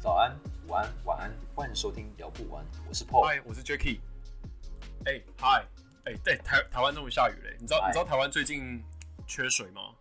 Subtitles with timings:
[0.00, 0.34] 早安、
[0.66, 3.22] 午安、晚安，欢迎收听聊不完，我是 Paul。
[3.22, 3.98] 嗨，我是 Jacky。
[5.04, 5.62] 哎，嗨，
[6.06, 7.54] 哎，对，台台湾终于下雨嘞！
[7.60, 8.82] 你知道你知道台湾最近
[9.26, 9.92] 缺水吗？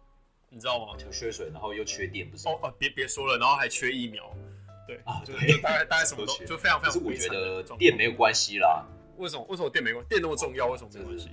[0.48, 0.96] 你知道吗？
[1.12, 2.48] 缺水，然后又缺电，不是？
[2.48, 4.24] 哦哦，别别说了，然后还缺疫苗。
[4.88, 6.94] 对啊，就就大概大概什么都就非常非常。
[6.94, 8.86] 可是我觉得电没有关系啦。
[9.18, 9.46] 为什么？
[9.50, 10.06] 为什么电没关？
[10.06, 11.30] 电那么重要，为什么没关系？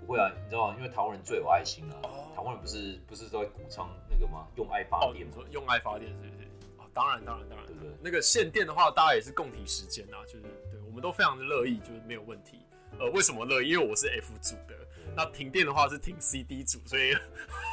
[0.00, 0.74] 不会啊，你知道吗？
[0.76, 1.94] 因为台湾人最有爱心了。
[2.34, 4.48] 台湾人不是不是在鼓倡那个吗？
[4.56, 6.48] 用爱发电，说用爱发电是不是？
[6.92, 7.90] 啊，当然当然当然，对不对？
[8.02, 12.60] 那个限电的话，大家也是共体时间啊，就是对我们都非常的乐意，就是没有问题。
[12.98, 13.70] 呃，为什么乐意？
[13.70, 14.74] 因为我是 F 组的，
[15.16, 17.16] 那停电的话是停 CD 组，所以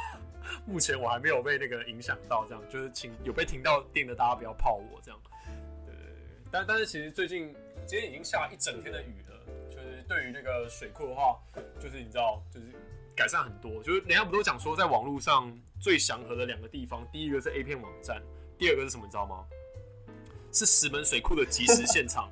[0.65, 2.45] 目前我还没有被那个影响到。
[2.45, 5.19] 这样就是请有被停到电的大家不要泡我这样。
[5.85, 7.53] 对对对，但但是其实最近
[7.85, 11.37] 今天已经下一整天的雨了，就是对于那个水库的话，
[11.79, 12.67] 就是你知道就是。
[13.15, 18.23] 改善很多，就是人家不都讲说，在网络上最祥和的两个地方，第一个是 A 片网站，
[18.59, 19.05] 第二个是什么？
[19.05, 19.45] 你知道吗？
[20.51, 22.29] 是石门水库的即时现场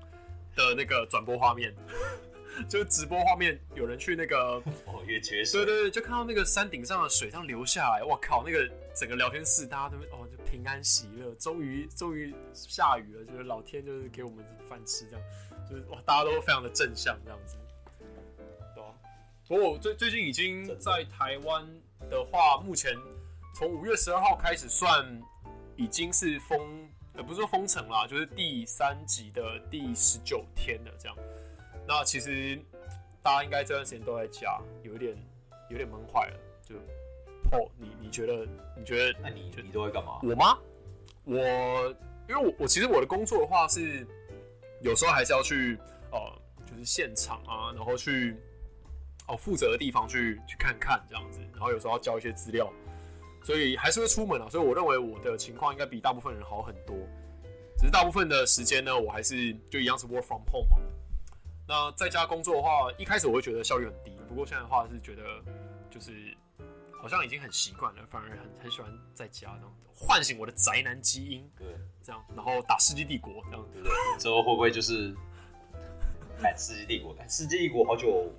[0.56, 1.74] 的那个转播画面，
[2.68, 15.26] 就是直播画面，有人去那个哦，越缺水，对对对，就看到那个山顶上的水这样流下来，我靠，那个整个聊天室大家都哦就平安喜乐，终于终于下雨了，就是老天就是给我们饭吃，这样
[15.70, 17.56] 就是哇，大家都非常的正向这样子。
[18.76, 18.84] 对
[19.48, 21.66] 不过我最最近已经在台湾
[22.10, 22.94] 的话，目前
[23.56, 25.06] 从五月十二号开始算，
[25.78, 26.60] 已经是封，
[27.14, 31.18] 呃，不是说封城啦，就是第三集的第十九天了这样。
[31.88, 32.60] 那其实
[33.24, 35.16] 大家应该这段时间都在家，有一点
[35.70, 36.40] 有点闷坏了。
[36.62, 36.76] 就
[37.52, 38.46] 哦，你你觉得？
[38.76, 39.20] 你觉得？
[39.24, 40.20] 那你你都会干嘛？
[40.24, 40.58] 我吗？
[41.24, 41.38] 我
[42.28, 44.06] 因为我我其实我的工作的话是，
[44.82, 45.78] 有时候还是要去
[46.12, 48.36] 呃，就是现场啊，然后去。
[49.30, 52.72] 哦，负责的地方去去看看这样子，然后有时候要交一些资料，
[53.48, 54.50] 所以还是会出门啊。
[54.50, 56.94] 所以我认为我的情况应该比大部分人好很多。
[57.78, 60.78] 只是大部分的时间呢，我还是就一样是 work from home 嘛。
[61.66, 65.24] 那在家工作的话，一开始我会觉得效率很低，不过现在的话是觉得
[65.90, 66.12] 就是
[67.02, 71.50] 好像已经很习惯了，反而很很喜欢在家这样唤醒我的宅男基因。
[71.58, 71.68] 对，
[72.04, 73.94] 这样然后打世纪帝国这样，对不对？
[74.20, 75.16] 之后会不会就是
[76.42, 77.14] 看世纪帝国？
[77.14, 78.30] 看世纪帝国好久。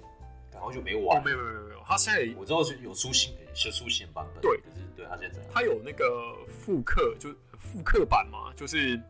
[0.61, 3.33] 好久没玩，没有没有没有没有，他现在我知道是有出新
[3.65, 9.01] 有出新版本，对，就是对他现在他有那个复刻，就复刻版嘛，就是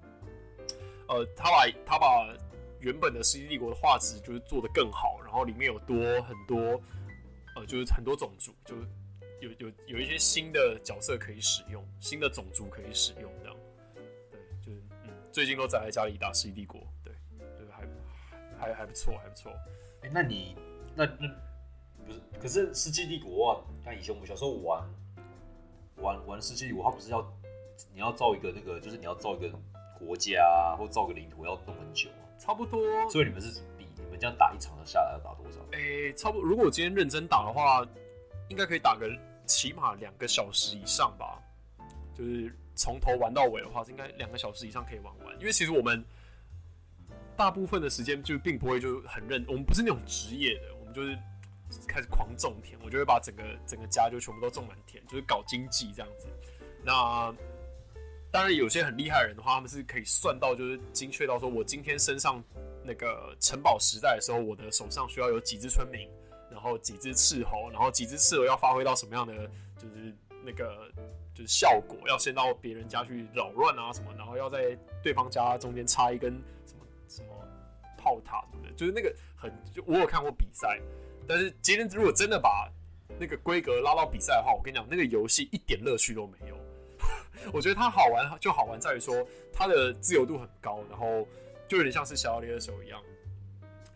[1.08, 2.28] 呃，他把他把
[2.78, 6.78] 原本的《世纪帝国》的画质就是做的更好，然后里面有多很多
[7.56, 8.76] 呃，就是很多种族，就
[9.40, 13.56] 有有有一些新的角色可以使用，新的种族可以使用，这样，
[13.94, 17.88] 对，就是嗯，最近都宅在家里打《世纪帝国》，对，对，还
[18.60, 19.50] 还还不错，还不错。
[20.02, 20.54] 哎，那你？
[20.94, 21.28] 那那
[22.04, 24.86] 不是，可是《世纪帝国》啊，看以前我们小时候玩
[26.00, 27.20] 玩玩《世界帝国》，它不是要
[27.92, 29.50] 你要造一个那个，就是你要造一个
[29.98, 32.80] 国家或造个领土要弄很久啊，差不多。
[33.10, 35.58] 所以你们是比你们这样打一场的下来要打多少？
[35.72, 36.48] 哎，差不多。
[36.48, 37.86] 如果我今天认真打的话，
[38.48, 39.08] 应该可以打个
[39.44, 41.42] 起码两个小时以上吧。
[42.16, 45.38] 就是从头玩到尾的话，应该两个小时以上可以玩完。
[45.38, 46.04] 因为其实我们
[47.36, 50.74] 大部分的时间就并不会就很认，我们不是那种职业的。
[50.80, 51.16] 我们就是
[51.86, 56.28] 开始狂种田，我就会把整个整个家就全部都种满田，就是搞经济这样子。
[56.84, 57.34] 那
[58.30, 62.42] 当然有些很厉害的人的话，他们是可以算到就是精确到说，我今天身上
[62.84, 66.08] 那个城堡时代的时候，我的手上需要有几只村民，
[66.50, 69.34] 然后几只斥候，然后几只斥候要发挥到什么样的
[69.76, 70.14] 就是
[70.44, 70.90] 那个
[71.34, 76.32] 就是效果，要先到别人家去扰乱啊什么，然后要在对方家中间插一根
[76.66, 77.28] 什么什么
[77.96, 79.14] 炮塔什么的，就是那个。
[79.40, 80.80] 很就我有看过比赛，
[81.28, 82.68] 但是今天如果真的把
[83.20, 86.56] 那个规格拉到比赛的话，我跟你讲，那个游戏一点乐趣都没有。
[87.52, 89.14] 我觉得它好玩就好玩在于说
[89.52, 91.28] 它的自由度很高，然后
[91.68, 93.02] 就有点像是小奥猎手一样，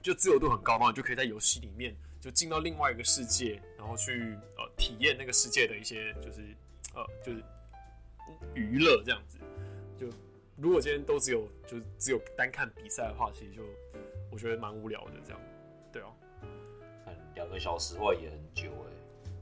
[0.03, 6.43] 就自由度很高嘛，你就可以在游戏里面就进到另外一个世界，然后去呃体验那个世界的一些就是
[6.95, 7.43] 呃就是
[8.55, 9.39] 娱乐这样子。
[9.99, 10.07] 就
[10.57, 13.63] 如果今天都只有就只有单看比赛的话，其实就。
[14.31, 15.41] 我觉得蛮无聊的，这样，
[15.93, 16.09] 对啊，
[17.43, 18.93] 两个小时话也很久哎，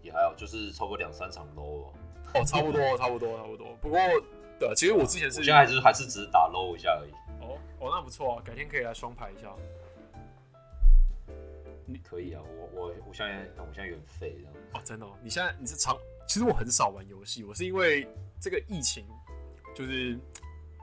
[0.03, 1.85] 也还好，就是超过两三场 low
[2.33, 3.77] 哦，差不多， 差不多，差不多。
[3.83, 3.99] 不过，
[4.59, 7.11] 对，其实我之前是现在就是还是只是打 low 一下而已。
[7.43, 9.55] 哦，哦，那不错啊，改天可以来双排一下。
[11.85, 14.53] 你可以啊，我我我现在我现在有点废这样。
[14.73, 15.07] 哦，真的？
[15.23, 15.95] 你现在你是常？
[16.27, 18.09] 其实我很少玩游戏，我是因为
[18.41, 19.05] 这个疫情，
[19.75, 20.19] 就是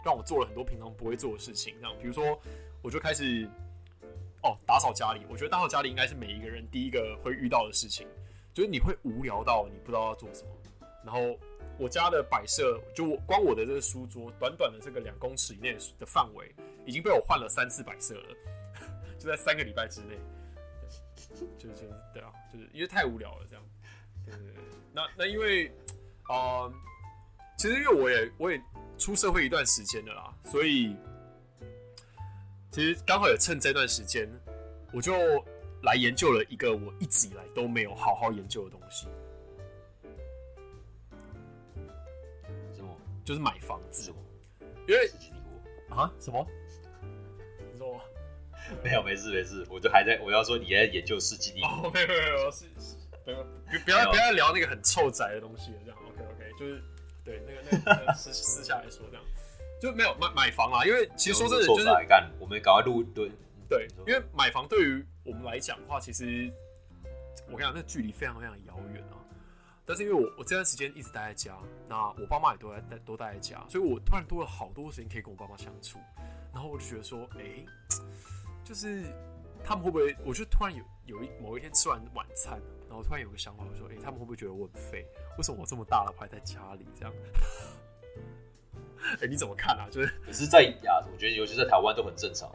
[0.05, 2.37] 让我做了很多平常不会做的事情，这样，比如说
[2.83, 3.49] 我就开始。
[4.65, 8.07] 打扫家里，我觉得打扫家里应该是每一个人第一个会遇到的事情，
[8.53, 10.49] 就是你会无聊到你不知道要做什么，
[11.03, 11.37] 然后
[11.79, 16.53] 我家的摆设，就我光我的这个书桌，短短的这个两公尺以内的范围，
[16.85, 18.35] 已经被我换了三次摆设了，
[19.17, 20.17] 就在三个礼拜之内。
[21.57, 21.83] 就就
[22.13, 23.63] 对啊，就是因为太无聊了这样。
[24.25, 24.63] 对对对，
[24.93, 25.71] 那那因为
[26.23, 26.71] 啊、
[27.57, 28.61] 其实因为我也我也
[28.97, 30.95] 出社会一段时间了啦，所以
[32.71, 34.29] 其实刚好也趁这段时间，
[34.93, 35.13] 我就
[35.83, 39.07] 来研究了一个我一直以来都没有好好研究的东西，
[42.75, 42.95] 什么？
[43.25, 44.13] 就是买房子？
[44.87, 45.11] 因为？
[45.89, 46.45] 啊什么？
[47.71, 47.99] 你说
[48.83, 51.69] 没有，没事没事，我就还在我要说你在研究世纪帝国。
[51.69, 53.49] 哦，没有没有没有，是是，不要不
[53.85, 56.83] 不要不要聊那个很臭宅的东西了，这样 OK OK，就是
[57.23, 59.23] 对那个那个那个私私下来说这样，
[59.79, 63.31] 就没有买买房啊，因为其实说真的就是干，我们赶快录对
[63.69, 66.51] 对因为买房对于我们来讲的话，其实
[67.47, 69.17] 我跟你讲，那距离非常非常遥远啊。
[69.85, 71.57] 但是因为我我这段时间一直待在家，
[71.87, 75.97] 那我爸妈也都在待都待在家，所以我突然多了好多时间可以跟我爸妈相处。
[76.53, 77.63] 然后我就觉得说，哎、
[78.65, 79.03] 就是
[79.63, 80.15] 他们会不会？
[80.25, 82.59] 我就突然有有一某一天吃完晚餐，
[82.89, 85.05] 然后突然有个想法，我说，哎、他们会不会觉得我很废？
[85.37, 87.13] 为什么我这么大了还在家里这样？
[89.21, 89.87] 哎、你怎么看啊？
[89.89, 92.49] 就是可是，在亚，我觉得尤其在台湾都很正常。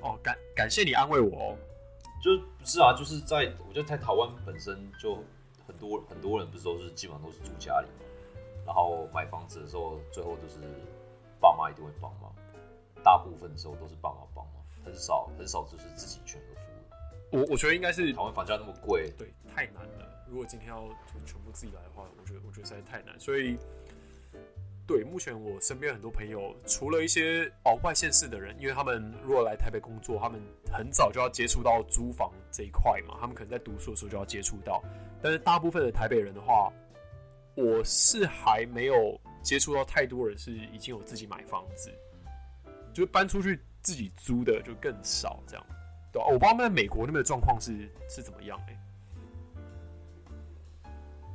[0.00, 1.58] 哦，感感谢你安慰我哦。
[2.22, 2.94] 就是不是啊？
[2.96, 5.16] 就是在我觉得在台湾本身就
[5.66, 8.06] 很多很多人不是都是基本上都是住家里嘛，
[8.64, 10.58] 然后买房子的时候，最后就是
[11.40, 12.32] 爸妈一定会帮忙，
[13.02, 14.54] 大部分的时候都是爸妈帮忙，
[14.84, 17.36] 很少很少就是自己全额付。
[17.36, 20.10] 我我觉得应该是台湾房价那么贵，对，太难了。
[20.30, 20.80] 如果今天要
[21.12, 23.18] 就全部自己来的话，我觉得我觉得实在太难。
[23.20, 23.58] 所以，
[24.86, 30.38] 对目前我身边很多朋友，除了一些哦外县市的人，因为他们如果来台北工作，他们
[30.70, 34.82] 很早就要接触到租房这一块嘛，他们可能在读书的时候就要接触到。
[35.22, 36.70] 但是大部分的台北人的话，
[37.54, 41.90] 我是还没有接触到太多人是已经有自己买房子，
[42.92, 45.66] 就是搬出去自己租的就更少这样。
[46.12, 48.78] 对啊，我不知道他们在美国那边的状况是是怎么样哎、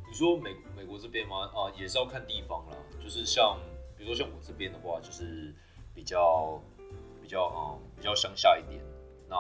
[0.10, 1.52] 你说美美国这边吗？
[1.54, 2.76] 啊，也是要看地方啦。
[3.02, 3.58] 就是像
[3.98, 5.54] 比如说像我这边的话，就是
[5.94, 6.60] 比较
[7.22, 8.82] 比较嗯比较乡下一点，
[9.30, 9.36] 那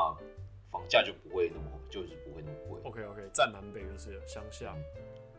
[0.71, 2.80] 房价就不会那么就是不会那么贵。
[2.83, 4.75] OK OK，占南北就是乡下。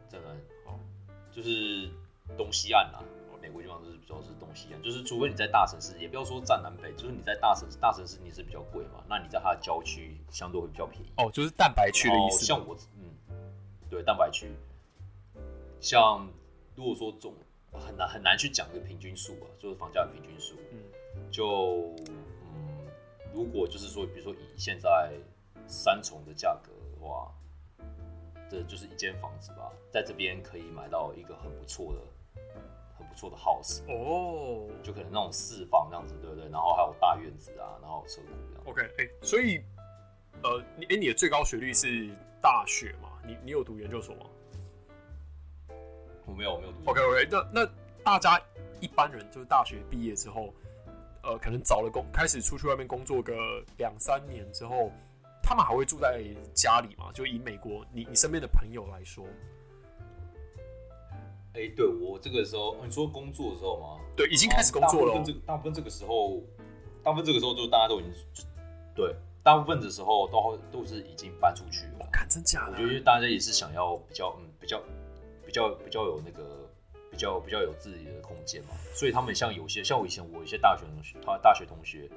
[0.09, 0.37] 在南
[0.67, 0.79] 好，
[1.31, 1.89] 就是
[2.37, 3.01] 东西岸啦。
[3.41, 11.09] 美国地方就是比较是东西岸，就是除非你在大城市，也不要说占南北，就是你在大城市，大城市你是比较贵嘛，那你在它的郊区相对会比较便宜。
[11.17, 12.45] 哦，就是蛋白区的意哦思。
[12.45, 13.09] 像我，嗯，
[13.89, 14.53] 对，蛋白区，
[15.81, 16.29] 像
[16.77, 17.35] 如果说总
[17.73, 20.57] 很难很难去讲一个平均数啊，就是房价的平均数。
[20.73, 20.79] 嗯，
[21.31, 21.95] 就
[22.45, 22.87] 嗯，
[23.33, 25.13] 如果就是说，比如说以现在
[25.67, 27.33] 三重的价格的话，
[28.51, 32.43] 这就是一间房子吧，在这边可以买到一个很不错的、
[32.99, 36.49] 很不错的 house，哦就可能那种四房这样子，对不对？
[36.51, 38.65] 然后还有大院子啊，然后车库这样。
[38.67, 39.63] ，OK，哎、所以，
[40.43, 42.11] 呃，你哎、你的最高学历是
[42.43, 43.11] 大学嘛？
[43.25, 44.27] 你你有读研究所吗
[46.31, 46.79] 我没有，我没有读。
[46.91, 47.71] ？OK OK，那那
[48.05, 48.41] 大家
[48.81, 50.55] 一般人就是大学毕业之后，
[51.23, 53.35] 呃，可能找了工，开始出去外面工作个
[53.77, 54.93] 两三年之后，
[55.43, 56.23] 他们还会住在
[56.55, 57.11] 家里嘛？
[57.13, 59.27] 就以美国你你身边的朋友来说，
[61.55, 64.01] 哎、对我这个时候，哦你说工作的时候吗？
[64.17, 65.33] 对，已经开始工作了、哦大部分这。
[65.33, 66.41] 个大部分这个时候，
[67.03, 68.13] 大部分这个时候就大家都已经
[68.95, 72.09] 对，大部分的时候都都是已经搬出去了。
[72.13, 72.95] 看真假的我觉？
[72.95, 74.81] 得大家也是想要比较嗯比较
[75.51, 76.71] 比较比较有那个
[77.11, 82.09] 比较比较有自己的空间嘛，所以他们像有些像我以前我一些大学同学，他大学同学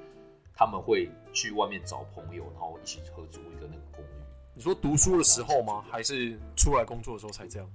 [0.54, 4.08] 他们会去外面找朋友，然后一起合租一个那个公寓。
[4.54, 5.84] 你说读书的时候吗？
[5.90, 7.68] 还是出来工作的时候才这样？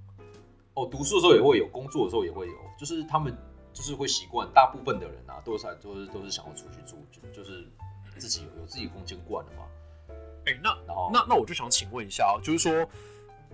[0.75, 3.35] 哦，读书的时候也会有，工作的时候也会有，就是他们
[3.73, 7.67] 就是会习惯，大部分的人啊，都是都是都是想要出去住，就就是
[8.17, 9.65] 自己有有自己空间惯了嘛。
[10.45, 12.89] 哎、那然后那那我就想请问一下哦，就是说，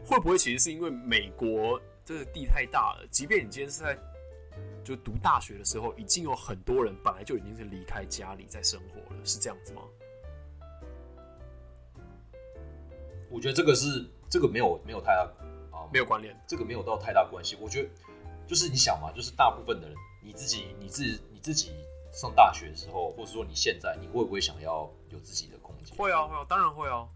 [0.05, 3.97] 会不会其实是因为美国这个地太大了，即便你今天是在
[4.83, 9.81] 就读大学的时候，已经有很多人本来就已经是离开家里在生活了，是这样子吗？
[13.27, 15.23] 我觉得这个是这个没有没有太大
[15.75, 16.39] 啊、没有关联。
[16.47, 17.57] 这个没有到太大关系。
[17.59, 17.89] 我觉得
[18.47, 21.71] 就是你想嘛，就是大部分的人，你自己你自己你自己
[22.13, 25.97] 上大学的时候，或者说你现在，你会不会想要有自己的空间？
[25.97, 27.09] 会啊，会啊，当然会啊。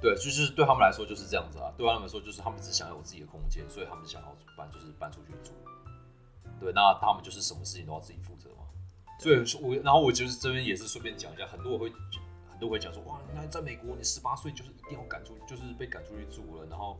[0.00, 1.72] 对，就是对他们来说就是这样子啊。
[1.76, 5.52] 对他们来说，就是他们只想要有自己的空间，所以他们想要搬，就是搬出去住。
[6.60, 8.64] 对，那他们就是什么事情都要自己负责嘛。
[9.18, 11.90] 所以我，然后我就是这边也是顺便讲一下，很多人会
[12.50, 16.98] 很多人会讲说，哇，那在美国你十八岁就是一定要赶出，就是被赶出去住了，然后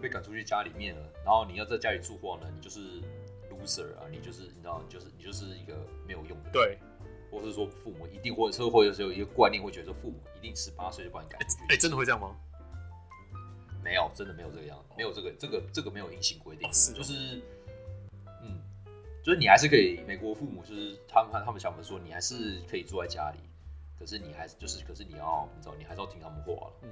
[0.00, 3.00] 被赶出去家里面了，然后你要在家里住话呢，你就是
[3.48, 6.78] loser 啊，你就是你知道，你就是你就是一个没有用的人，对，
[7.36, 12.34] 或是说父母一定或者说或者是有一个观念会觉得说父母一定十八岁就把你赶出去，哎、真的会这样吗？
[13.84, 16.94] 没有，真的没有这个样子，没有这个这个这个没有硬性规定，哦是哦。
[16.96, 17.42] 就是
[18.42, 18.58] 嗯，
[19.22, 23.38] 就是你还是可以，美国父母就是他们他们想说你还是可以住在家里，
[23.98, 26.72] 可是你还是就是可是你要你知道你还是要听他们话了。
[26.82, 26.90] 嗯，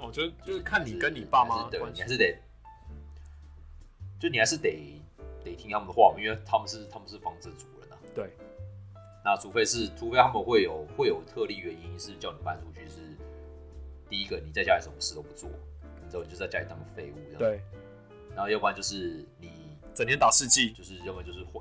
[0.00, 2.00] 哦，就是就是看你跟你爸妈还是对关系。
[2.00, 2.36] 你还是得，
[4.18, 5.00] 就你还是得
[5.44, 7.98] 得听他们的话嘛，因为他们是他们是房子主人啊。
[8.14, 8.30] 对，
[9.26, 13.00] 那除非是除非他们会有会有特例原因是叫你搬出去，是
[14.08, 15.50] 第一个你在家里什么事都不做，
[16.00, 17.38] 你知道你就在家里当个废物这样。。
[17.38, 17.60] 对，
[18.36, 19.50] 然后要不然就是你
[19.96, 21.60] 整天打世纪，就是要不然就是混，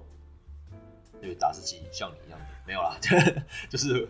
[1.20, 3.00] 对打世纪像你一样的没有啦，
[3.68, 4.08] 就是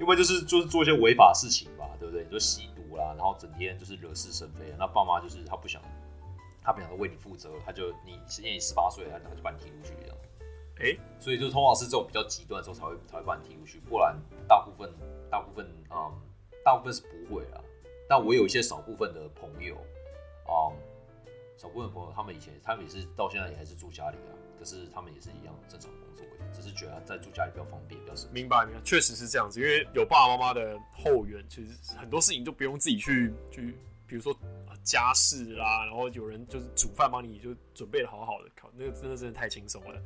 [0.00, 2.24] 要不然就是就是做一些违法事情吧，对不对？
[2.24, 5.80] 你就吸毒啦，然后整天就是惹是生非，那爸妈就是他不想
[6.64, 10.16] 他不想为你负责，他就你现在你十八岁了，他就把你踢出去这样。
[10.80, 14.16] 哎、所以就通常是这种比较极端的时候才会才会把你踢出去，不然
[14.48, 14.90] 大部分
[15.30, 16.20] 大部分嗯
[16.64, 17.60] 大部分是不会啦。
[18.08, 19.76] 但我有一些少部分的朋友，
[20.48, 20.72] 嗯，
[21.56, 28.28] 少部分朋友他们以前他们也是到现在也还是住家里啊，可是他们也是一样正常工作，只是觉得在住家里比较方便，比较省。
[28.32, 34.34] 明白明白，确实是这样子，因为有爸爸妈妈的后援，其实很多事情都不用自己去去，比如说
[34.82, 40.02] 家事啦，然后有人就是煮饭帮你就准备的好好的，靠，那个真的真的太轻松了。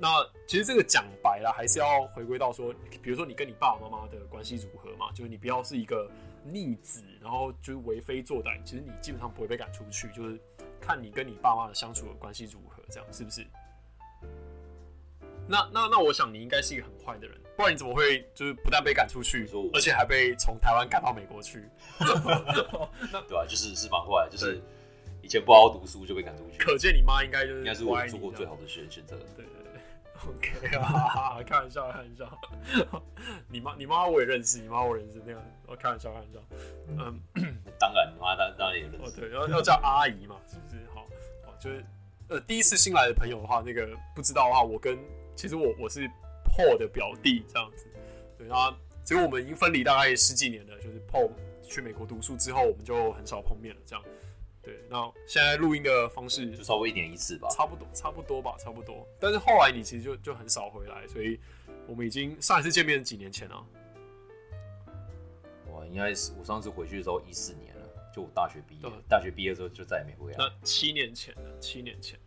[0.00, 0.08] 那
[0.46, 6.10] 其实这个讲白了，还是要回归到说，比如说你跟你爸爸妈妈的关系如何嘛，就是你不要是一个
[6.42, 10.40] 逆子，然后就是为非作歹，其实你基本上不会被赶出去，就是
[10.80, 13.46] 看你跟你爸妈的相处的关系如何，这样是不是？
[15.46, 21.62] 那那那，我想你应该是一个很坏的人，不然你怎么会就是不但被赶出去而且还被从台湾赶到美国去？
[21.98, 24.62] 对吧、就是是蛮坏的，就是
[25.20, 29.18] 以前不好好读书就被赶出去，可见你妈应该就是应该是我做过最好的选选择。
[29.36, 29.44] 对
[30.26, 32.40] ，OK 啊，开玩笑开玩笑。
[33.48, 36.38] 你妈你妈我也认识，你妈我认识，那个我开玩笑开玩笑。
[36.88, 37.20] 嗯，
[37.78, 38.98] 当然，你妈当当然也认识。
[38.98, 40.76] 哦对，要要叫阿姨嘛，是不是？
[40.94, 41.06] 好，
[41.46, 41.84] 好，就是
[42.28, 44.98] 呃第一次新来的朋友的话，那个不知道的话，我跟
[45.34, 46.08] 其实我我是
[46.44, 47.86] Paul 的表弟这样子。
[48.38, 48.74] 对，那
[49.04, 51.30] 其实我们已经分离大概十几年了，就是 Paul
[51.62, 54.04] 去美国读书之后，我们就很少碰面了这样。
[54.62, 57.48] 对，那现在录音的方式就稍微一年一次吧。
[57.50, 59.06] 差不多，差不多吧，差不多。
[59.18, 61.40] 但是后来你其实就就很少回来，所以
[61.86, 63.64] 我们已经上一次见面是几年前啊？
[65.66, 67.82] 我应该是我上次回去的时候一四年了，
[68.14, 70.36] 就我大学毕业对，大学毕业之后就再也没回来。
[70.38, 72.18] 那七年前了，七年前。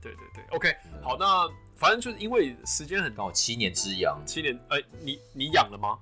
[0.00, 5.98] 对对对，OK，嗯好，那反正就是因为时间很刚好七年之痒，七年，哎、你你养了吗？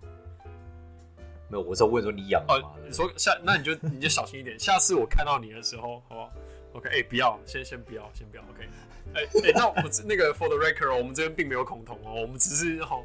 [1.48, 2.80] 没有，我是问说你痒了吗哦，？
[2.86, 6.32] 你说下，那你就你就小心一点， 下次我看到你的时候，好不好
[6.74, 8.68] ？OK，哎、不要，先先不要，先不要，OK。
[9.14, 13.04] 哎、哎、那我这那个 for the record，哦我们这边并没有恐同哦，我们只是好，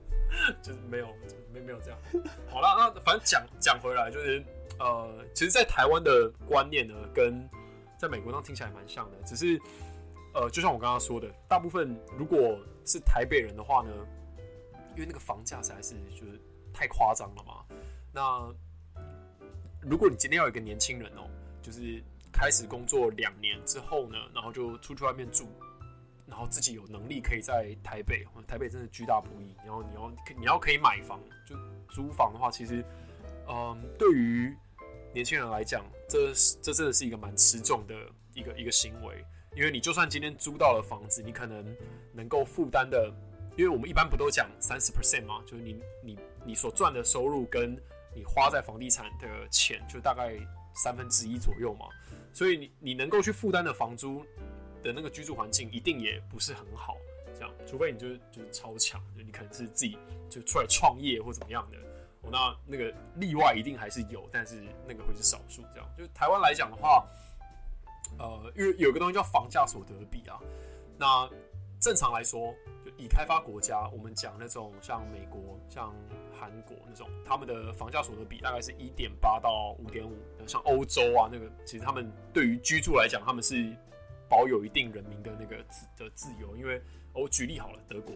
[0.62, 1.06] 就是没有
[1.54, 1.98] 没没有这样。
[2.50, 4.44] 好了，那反正讲讲回来，就是
[4.78, 7.48] 呃，其实，在台湾的观念呢，跟
[7.96, 9.58] 在美国上听起来蛮像的，只是
[10.34, 13.90] 呃，就像我刚刚说的，大部分如果是台北人的话呢，
[14.94, 16.38] 因为那个房价实在是就是
[16.78, 17.64] 太夸张了嘛。
[18.12, 18.54] 那
[19.82, 21.28] 如果你今天要有一个年轻人哦，
[21.60, 22.00] 就是
[22.32, 25.48] 开始工作两年之后呢，然后就出去外面住，
[26.24, 29.52] 然后自己有能力可以在台北，台北真的巨大不易。
[29.64, 31.56] 然后你要你要可以买房，就
[31.90, 32.84] 租房的话，其实，
[33.48, 34.56] 嗯，对于
[35.12, 36.32] 年轻人来讲，这
[36.62, 37.94] 这真的是一个蛮吃重的
[38.34, 39.24] 一个一个行为。
[39.56, 41.76] 因为你就算今天租到了房子，你可能
[42.12, 43.12] 能够负担的，
[43.56, 47.76] 因为我们一般不都讲三十 percent 嘛，就是你你你所赚的收入跟
[48.14, 50.34] 你花在房地产的钱，就大概
[50.74, 51.84] 三分之一左右嘛。
[52.32, 54.24] 所以你你能够去负担的房租
[54.82, 56.96] 的那个居住环境，一定也不是很好。
[57.34, 59.98] 这样，除非你就是就是超强，就你可能是自己
[60.30, 61.76] 就出来创业或怎么样的。
[62.22, 65.60] 哦，那那个例外一定还是有，但是那个会是少数。
[65.74, 67.06] 这样，就台湾来讲的话，
[68.18, 70.40] 呃，因为有个东西叫房价所得比啊。
[70.98, 71.28] 那
[71.78, 72.54] 正常来说，
[72.98, 75.94] 已开发国家，我们讲那种像美国、像
[76.38, 80.18] 韩国那种，他们的房价所得比大概是一点八到五点五。
[80.46, 83.72] 像欧洲啊，那个其实他们对于居住来讲，他们是
[84.28, 86.56] 保有一定人民的那个自的自由。
[86.56, 88.14] 因为我举例好了，德国，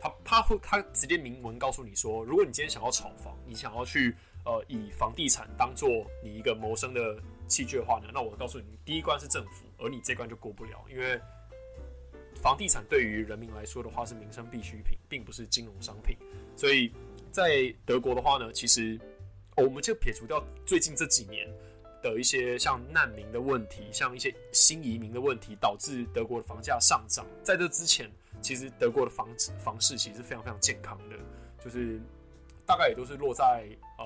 [0.00, 5.88] 他他会他直接明文告诉你说，如果你今天想要炒房，你想要去呃以房地产当做
[6.22, 11.20] 你一个谋生的器具的话呢，那我告诉你，第一关是政府，而你这关就过不了，因为
[12.42, 16.16] 房地产对于人民来说的话是民生必需品，并不是金融商品。
[16.56, 16.90] 所以
[17.30, 18.98] 在德国的话呢，其实、
[19.56, 21.48] 我们就撇除掉最近这几年
[22.02, 27.26] 的一些像难民的问题，像一些新移民的问题，导致德国的房价上涨。
[27.42, 31.16] 在这之前，其实德国的房子房市其实是非常非常健康的，
[31.62, 32.00] 就是
[32.64, 33.68] 大概也都是落在
[33.98, 34.04] 呃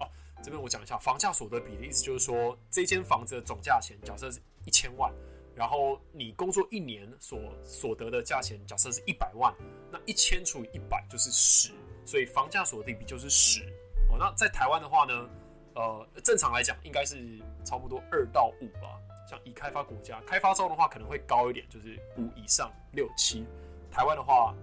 [0.00, 0.10] 哦
[0.42, 5.12] 这边我讲一下房价所得比的意思，就是说这间房子的总价钱假设是一千万，
[5.58, 9.52] 然后你工作一年所所得的价钱假设是一百万，
[9.90, 11.72] 那一千除以一百就是十，
[12.06, 13.62] 所以房价所定比就是十。
[14.08, 15.28] 哦，那在台湾的话呢？
[15.74, 19.00] 呃，正常来讲应该是差不多二到五吧。
[19.28, 23.44] 像已开发国家，开发中的话可能会高一点，就是五以上六七。
[23.90, 24.54] 台湾的话，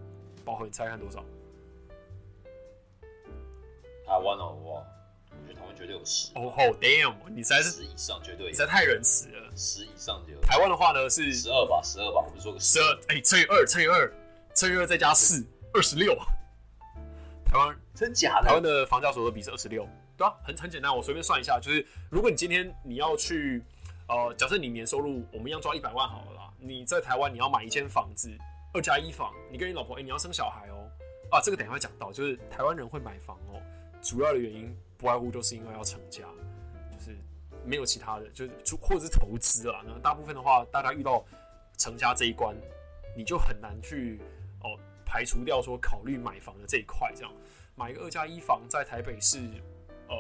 [0.46, 1.20] 包括你猜看多少？
[4.06, 4.84] 台湾哦，哇，
[5.75, 6.32] 绝对有十。
[6.36, 7.13] 哦吼，damn！
[7.29, 9.51] 你实在是十以上绝对，你实在太仁慈了。
[9.55, 10.39] 十以上就有。
[10.41, 14.13] 台湾的话呢是十二吧，十二吧，我们说个十二，哎，乘以二，乘以二，
[14.53, 16.15] 乘以二再加四，二十六。
[17.46, 18.48] 台湾真假的？
[18.48, 19.88] 台湾的房价所得比是二十六。
[20.17, 23.62] 对啊，很很简单，我随便算一下，就是如果你今天你要去，
[24.08, 28.32] 呃，假设你年收入我们一样抓一百万好了啦，你在台湾你要买一间房子，
[28.74, 30.89] 二加一房，你跟你老婆，哎，你要生小孩哦，
[31.32, 33.62] 啊，这个等一下会讲到，就是台湾人会买房哦，
[34.01, 36.24] 主要的原因不外乎就是因为要成家，
[36.92, 37.18] 就是
[37.64, 41.24] 没有其他的，就是或者是投资啊，那大部分的话，大家遇到
[41.78, 42.56] 成家这一关，
[43.16, 44.20] 你就很难去
[44.62, 47.32] 哦排除掉说考虑买房的这一块，这样
[47.75, 49.40] 买一个二加一房在台北市。
[50.08, 50.16] 呃，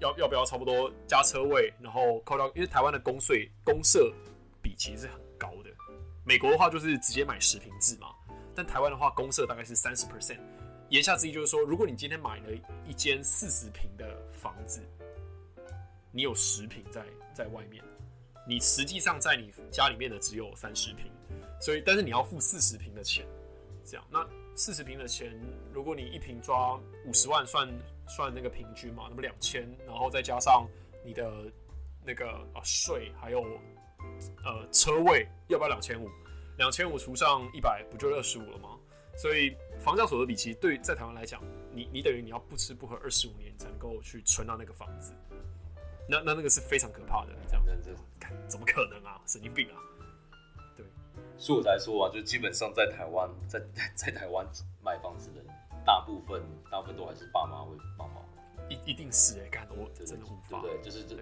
[0.00, 4.12] 要要不要差不多加车位，然后扣掉，因为台湾的公税公社
[4.60, 5.70] 比其实是很高的。
[6.24, 8.08] 美国的话就是直接买十平制嘛，
[8.54, 10.38] 但台湾的话公社大概是三十 percent。
[10.90, 12.48] 言下之意就是说，如果你今天买了
[12.86, 14.80] 一间四十平的房子，
[16.10, 17.04] 你有十平在
[17.34, 17.82] 在外面，
[18.46, 21.10] 你实际上在你家里面的只有三十平，
[21.60, 23.26] 所以但是你要付四十平的钱，
[23.84, 25.32] 这样那四十平的钱，
[25.72, 27.68] 如果你一平抓五十万算。
[28.10, 30.66] 算那个平均嘛，那么两千，然后再加上
[31.04, 31.30] 你的
[32.02, 33.42] 那个啊税，还有
[34.42, 36.08] 呃车位，要不要两千五？
[36.56, 38.77] 两千五除上一百，不就二十五了吗？
[39.18, 41.42] 所以房价所得比其实对在台湾来讲，
[41.74, 45.12] 你你等于你要不吃不喝二十五年才能够去存到那个房子，
[46.08, 49.20] 那那那个是非常可怕的，这样这样，怎么可能啊？
[49.26, 49.76] 神经病啊！
[50.76, 50.86] 对，
[51.36, 53.60] 所以我才说啊，就基本上在台湾，在
[53.94, 54.46] 在台湾
[54.82, 55.42] 买房子的。
[55.86, 58.22] 大部分大部分都还是爸妈会帮忙，
[58.68, 61.16] 一一定是哎，看我真的无法，对，就是这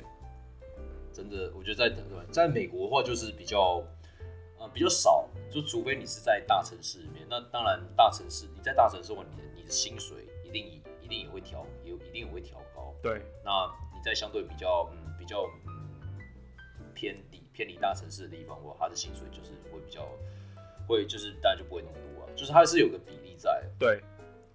[1.12, 3.80] 真的，我觉得在对，在美国的话就是比较
[4.66, 16.18] 呃比较少，就除非你是在大城市里面，那当然大城市你在大城市的话，你的你的薪水一定一定也会调，也一定也会调高，对，那你在相对比较嗯比较嗯
[16.94, 20.08] 偏离偏离大城市的地方，或，他的薪水就是会比较
[20.88, 24.02] 会就是当然就不会那么多啊，就是它是有个比例在，对。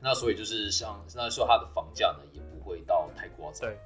[0.04, 3.70] 那所以就是像那时候它的房价呢也不会到太夸张。
[3.70, 3.78] 对，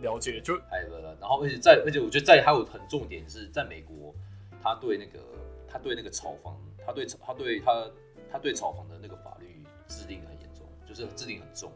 [0.00, 4.14] 了解就还有个，然后而且在而且我觉得在还有很重点是在美国，
[4.62, 5.20] 他对那个
[5.68, 7.90] 他对那个炒房，他对他对他
[8.30, 11.72] 他对炒房的那个法律制定很严重，就是制定很重。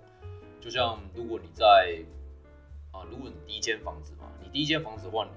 [0.60, 2.02] 就像如果你在
[2.92, 5.28] 啊，如果你第一间房子嘛，你第一间房子的话，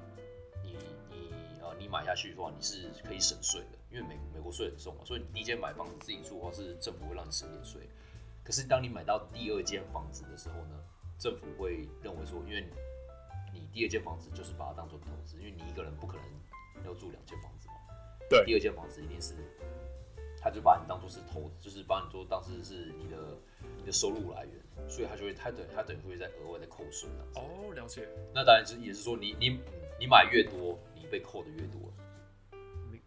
[0.63, 0.77] 你你
[1.10, 3.77] 你呃你买下去的话，你是可以省税的。
[3.89, 7.81] 因为美美国税很重嘛，所以你第一间买房子自己住的话，是政府会让你省点税。
[8.43, 10.77] 可是当你买到第二间房子的时候呢，
[11.17, 12.67] 政府会认为说，因为
[13.53, 16.25] 你第二间房子就是把它当做投资，因为你一个人不可能
[16.88, 17.73] 要住两间房子嘛。
[18.30, 19.36] 对，第二间房子一定是，
[20.41, 23.17] 他就把你当做是投，就是把你做当时是你的
[23.78, 28.08] 你的收入来源，所以他就会他等他等于会在额外的扣税哦，了解。
[28.34, 29.60] 那当然是也是说，你你
[30.00, 31.82] 你买越多，你被扣的越多。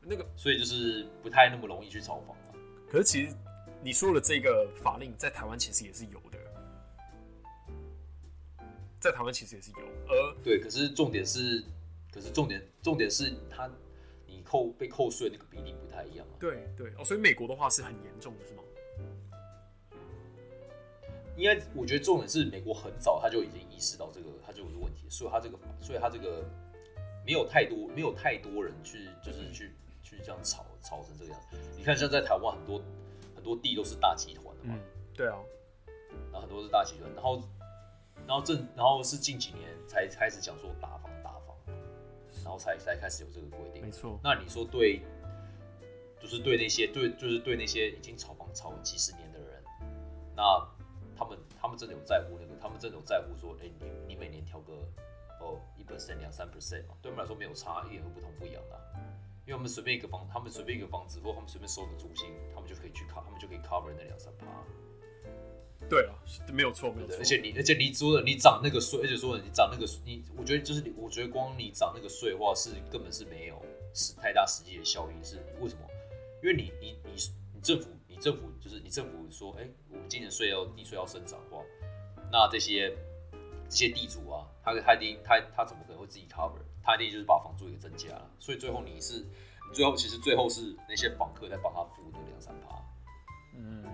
[0.02, 2.54] 那个，所以就是不太那么容易去炒房了。
[2.88, 3.36] 可是其实
[3.82, 6.38] 你说的这个法令在台湾其实也是有的，
[8.98, 9.78] 在台湾其实也是有。
[10.08, 11.62] 呃对，可是重点是，
[12.12, 13.70] 可是重点重点是他
[14.26, 16.34] 你扣被扣税那个比例不太一样啊。
[16.38, 18.62] 对对哦，所以美国的话是很严重的，是吗？
[21.36, 26.44] 应该我觉得重点是美国很早他就已经意识到这个，他就有问题，所以他这个，所以他这个
[27.24, 29.72] 没有太多没有太多人去就是去。
[30.02, 32.82] 去这样炒炒成这个样子，你看像在台湾很多
[33.36, 34.74] 很多地都是大集团的嘛，
[35.14, 35.38] 对啊，
[36.32, 37.40] 然后很多是大集团，然后
[38.26, 41.09] 然后正然后是近几年才开始讲说打房，
[42.44, 44.18] 然后才才开始有这个规定，没错。
[44.22, 45.02] 那你说对，
[46.20, 49.62] 就是对那些对就是对那些已经炒房炒了几十年的人，
[50.36, 50.66] 那
[51.16, 54.72] 他们他们真的有在乎那个，他们真的有在乎说，哎，你你每年调个
[55.40, 58.80] 哦一 percent 两三 percent 嘛，对我们来说没有差，一点都不同不一样的。
[59.46, 64.46] 因为我们随便一个房，他们随便一个房子，或他们随便收个租金，他们就可以去 cover，他们就可以 cover 那两三趴。
[65.88, 66.14] 对啊，
[66.52, 67.16] 没有错，没有错。
[67.18, 73.60] 而且你，而且你说的，你涨那个税，而且说你涨那个税，你我觉得就是你，我觉得光你涨那个税的话，是根本是没有
[73.92, 75.14] 是太大实际的效益。
[75.24, 75.82] 是为什么？
[76.42, 77.10] 因为你你你
[77.54, 81.62] 你政府，你政府就是你政府说，哎，我们今年税要地税要生长的话，
[82.30, 82.96] 那这些
[83.68, 86.60] 这些地主啊，他他一定他他怎么可能会自己 cover？
[86.82, 88.30] 他一定就是把房租给增加了。
[88.38, 92.82] 所以最后你是，你最后其实最后是那些房客在帮他付那两三趴。
[93.54, 93.84] 嗯，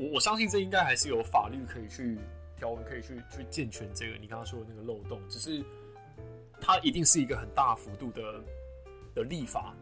[0.00, 2.18] 我我相信这应该还是有法律可以去
[2.56, 5.62] 条文可以去去健全这个你刚刚说的那个漏洞，只是
[6.58, 8.40] 它一定是一个很大幅度的
[9.14, 9.74] 的立法，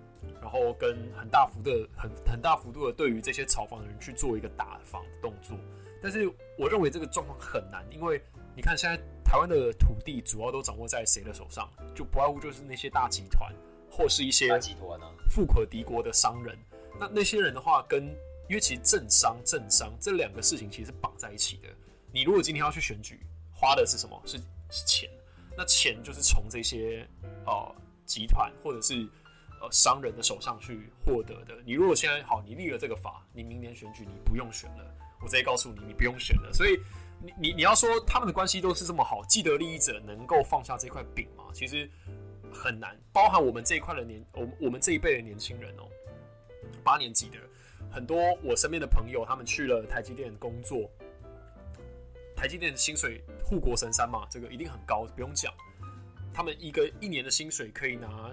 [0.42, 5.56] 然后跟很大幅的很很大幅度的对于这些炒房的人去做一个打房的动作。
[6.02, 8.20] 但是我认为这个状况很难，因为
[8.56, 11.70] 你看现在台湾的土地主要都掌握在谁的手上？
[11.94, 13.52] 就不外乎就是那些大集团
[13.88, 16.58] 或是一些大集团啊，富可敌国的商人。
[16.98, 18.08] 那那些人的话跟
[18.48, 21.68] 因为其实政商政商这两个事情其实绑在一起的。
[22.10, 23.20] 你如果今天要去选举，
[23.52, 24.20] 花的是什么？
[24.24, 24.38] 是
[24.70, 25.08] 是钱。
[25.56, 27.06] 那钱就是从这些
[27.44, 27.74] 呃
[28.06, 29.06] 集团或者是
[29.60, 31.60] 呃商人的手上去获得的。
[31.66, 34.94] 你如果现在好，你立了这个法，你明年选举你不用选了。
[35.20, 36.52] 我直接告诉你，你不用选了。
[36.52, 36.78] 所以
[37.20, 41.44] 你你你要说他们的关系都是这么好，既得利益者能够放下这块饼吗？
[41.52, 41.90] 其实
[42.52, 42.96] 很难。
[43.12, 45.88] 包含我们这一块的年，我我们这一辈的年轻人哦，
[46.84, 47.36] 八年级的。
[47.90, 50.90] 很多我身边的朋友，他们去了台积电工作，
[52.36, 55.52] 台积电的薪水护国神山嘛，这个一定很高，不用讲。
[56.32, 58.30] 他们一个一年的薪水可以拿，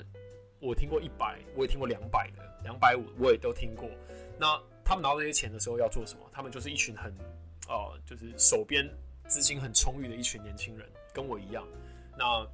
[0.59, 3.89] 我听过一百，我也听过两百的，两百五我也都听过。
[4.37, 6.29] 那他们拿到这些钱的时候要做什么？
[6.31, 7.11] 他们就是一群很，
[7.67, 8.87] 呃，就是手边
[9.27, 11.65] 资金很充裕的一群年轻人，跟我一样。
[12.15, 12.45] 那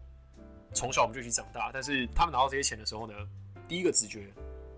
[0.73, 3.13] 从小我们就一起长大，但是他们拿到这些钱的时候呢，
[3.67, 4.31] 第一个直觉，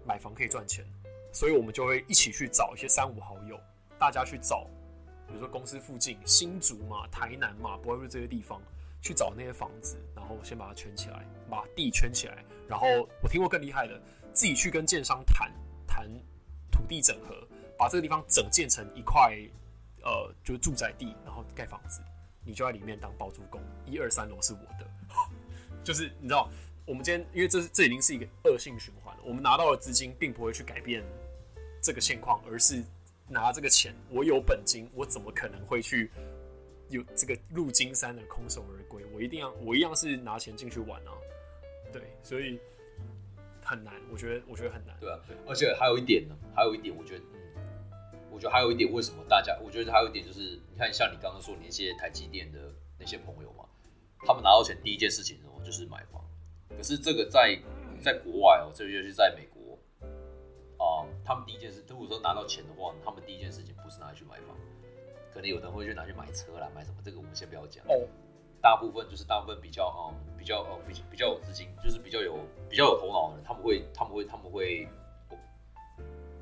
[0.08, 0.84] 买房可以赚钱。
[1.34, 3.60] 所以我们就会一起去找一些三五好友，
[4.00, 4.68] 大家去找，
[5.28, 8.62] 比如说公司附近新竹嘛、台南嘛、不会这些地方
[9.02, 12.46] 去找那些房子，然后先把它圈起来，把地圈起来。
[12.70, 12.88] 然后
[13.22, 14.00] 我听过更厉害的，
[14.32, 15.52] 自己去跟建商谈
[15.88, 16.08] 谈
[16.72, 17.36] 土地整合，
[17.78, 19.36] 把这个地方整建成一块，
[20.04, 22.00] 呃，就是住宅地，然后盖房子，
[22.46, 24.88] 你就在里面当包租公，一二三楼是我的，
[25.84, 26.48] 就是你知道，
[26.86, 31.04] 我们今天因为这这已经是一个恶性循环了，我们拿到的资金并不会去改变。
[31.84, 32.82] 这个现况，而是
[33.28, 36.10] 拿这个钱，我有本金，我怎么可能会去
[36.88, 39.04] 有这个入金山的空手而归？
[39.14, 41.12] 我一定要，我一样是拿钱进去玩啊！
[41.92, 42.58] 对，所以
[43.62, 44.96] 很难，我觉得，我觉得很难。
[44.98, 49.60] 对啊，而且还有一点呢，还有一点，我觉得，嗯，我觉得还有一点，为什么大家？
[49.62, 53.66] 我觉得还有一点就是，你看，像你刚刚说你那些台积电的那些朋友嘛，
[54.26, 56.24] 他们拿到钱第一件事情哦，就是买房。
[56.78, 57.60] 可是这个在
[58.02, 59.50] 在国外哦，这就是在美。
[60.84, 64.58] 啊，他们第一件事，如果说拿到钱的话，他们第一件事情不是拿去买房，
[65.34, 66.98] 可能有的人会去拿去买车啦，买什么？
[67.04, 67.86] 这个我们先不要讲。
[67.88, 68.08] 哦，
[68.62, 72.38] 大部分就是大部分比较嗯比较呃比比较有资金，就是比较有
[72.70, 74.88] 比较有头脑的人，他们会他们会他们会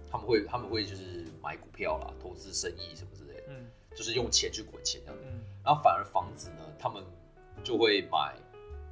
[0.09, 5.21] 他们会他们会就是买股票啦，投资生意什么之类的，嗯，就是用钱去滚钱这样。
[5.23, 7.03] 嗯，然后反而房子呢，他们
[7.63, 8.35] 就会买。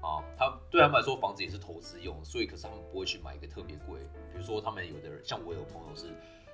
[0.02, 4.00] 啊，他对他们来说房子也是投资用，所以可是他们不会去买一个特别贵。
[4.32, 6.08] 比如说他们有的人，像我有朋友是，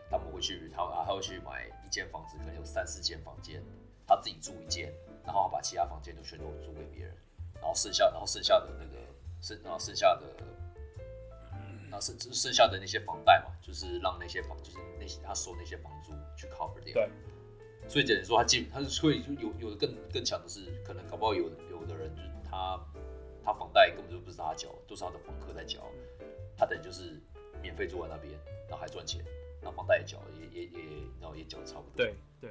[0.10, 3.63] 他们会去他啊，他会去买一间房子，可能有三四间房间，
[4.08, 4.91] 他自己住一间，
[5.23, 7.15] 然后把其他房间都全都租给别人，
[7.55, 8.97] 然后剩下然后剩下的那个
[9.41, 10.25] 剩然后剩下的，
[11.84, 16.93] 然后剩剩下的那些房贷嘛，就是让那些房就是那些他收那些房租去 cover 掉。
[16.93, 17.10] 对，
[17.88, 22.84] 所以只能说他进他是会就有有的更更强的是，可能搞不好有有的人就是他。
[23.45, 25.81] 他房贷根本就不是他缴，都是他的房客在缴，
[26.58, 27.21] 他等于就是
[27.62, 28.34] 免费住在那边，
[28.67, 29.23] 然后还赚钱，
[29.62, 30.79] 然后房贷也缴，也也也，
[31.21, 31.95] 然后也缴的差不多。
[31.95, 32.49] 对对，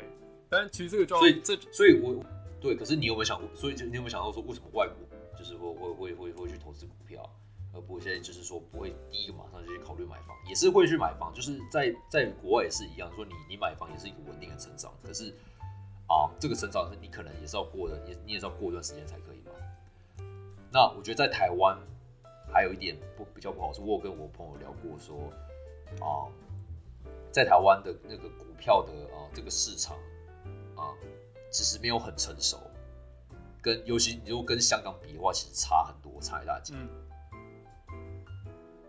[0.48, 2.24] 但其实这个就所以这所以我
[2.60, 3.48] 对，可是你有没有想过？
[3.56, 4.96] 所以就你有没有想到说，为什么外国
[5.36, 7.28] 就是会会会会会去投资股票，
[7.74, 15.34] 而不会现在就是说不会第一个马上就去考虑买房，也是会去买房，就是在在国外也是一样，说你你买房也是一个稳定的成长，可是
[16.06, 19.43] 啊，这个成长是你可能也是要过的，也你也是要过一段时间才可以嘛。
[20.74, 21.78] 那我觉得在台湾
[22.52, 25.32] 还有一点不比较不好，是我有跟我朋友聊过，说
[26.04, 26.26] 啊，
[27.30, 29.96] 在台湾的那个股票的啊这个市场
[30.74, 30.90] 啊，
[31.48, 32.58] 其实没有很成熟，
[33.62, 36.74] 跟尤其你如果跟香港比的话，其实差很多，差一大截。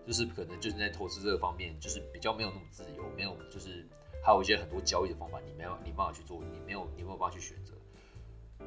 [0.07, 3.87] 就是可能就是在投资这个方面，就是比较没有那么自由，没有就是
[4.23, 7.74] 还有一些很多交易的方法，你没有你办法去做，你没有你没有办法去选择。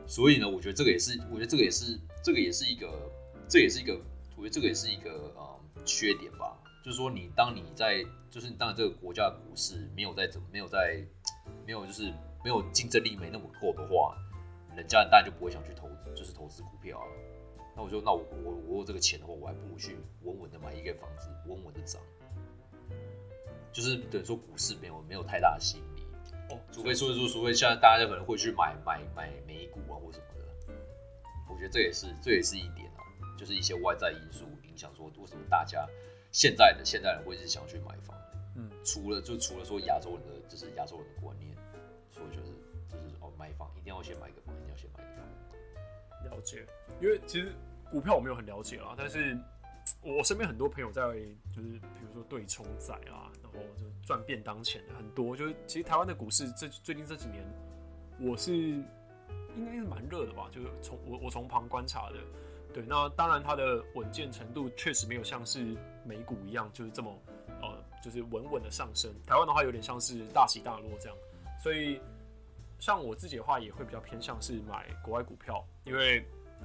[0.09, 2.91] 所以呢，我觉得这个也是，我觉得这个也是，这个也是一个，
[3.47, 4.01] 这也是一个，
[4.37, 6.59] 我觉得这个也是一个呃缺点吧。
[6.83, 11.05] 就是说，你当你在，就是你当这个国家的股市没有在怎么，没有在，
[11.67, 12.11] 没有就是
[12.43, 14.17] 没有竞争力没那么够的话，
[14.75, 17.07] 人家当然就不会想去投资，就是投资股票啊。
[17.77, 22.01] 那我就那我我我有这个钱的话，我还不如去稳稳的买一个房子，稳稳的涨。
[23.71, 25.98] 就是等于说股市没有没有太大的吸引力
[26.51, 30.75] 哦，除非说说，除非现在大家可能会去买买买美股啊或什么的。
[31.51, 33.03] 我觉得这也是这也是一点啊，
[33.37, 35.87] 就是一些外在因素影响说为什么大家
[36.31, 38.17] 现在的现在人会是想去买房。
[38.57, 41.55] 嗯，除了就除了说亚洲人的就是亚洲人的观念，
[42.13, 42.47] 所以我觉得
[42.91, 45.23] 就是哦买房一定要先买一个房，一定要先买一个
[46.31, 46.37] 房。
[46.37, 46.67] 了解，
[47.01, 47.53] 因为其实
[47.91, 49.39] 股票我没有很了解啦，但是
[50.03, 51.03] 我身边很多朋友在
[51.53, 57.45] 就是比如说对冲仔啊，然后就赚便当钱的很多，就是其实台湾的股市这最近这几年，
[58.21, 62.19] 我是应该是蛮热的吧，就是从我我从旁观察的，
[62.73, 67.17] 对，那当然它的稳健程度确实没有像是美股一样就是这么
[67.61, 71.17] 呃就是稳稳的上升，台湾的话有点像是大起大落这样，
[71.63, 72.01] 所以。
[72.81, 76.25] 像我自己的话，也会比较偏向是买国外股票，因为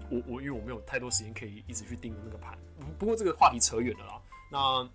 [0.10, 2.58] 我我因为我没有太多时间可以一直去盯着那个盘。
[3.00, 4.22] 不过这个话题扯远了啦。
[4.52, 4.90] 那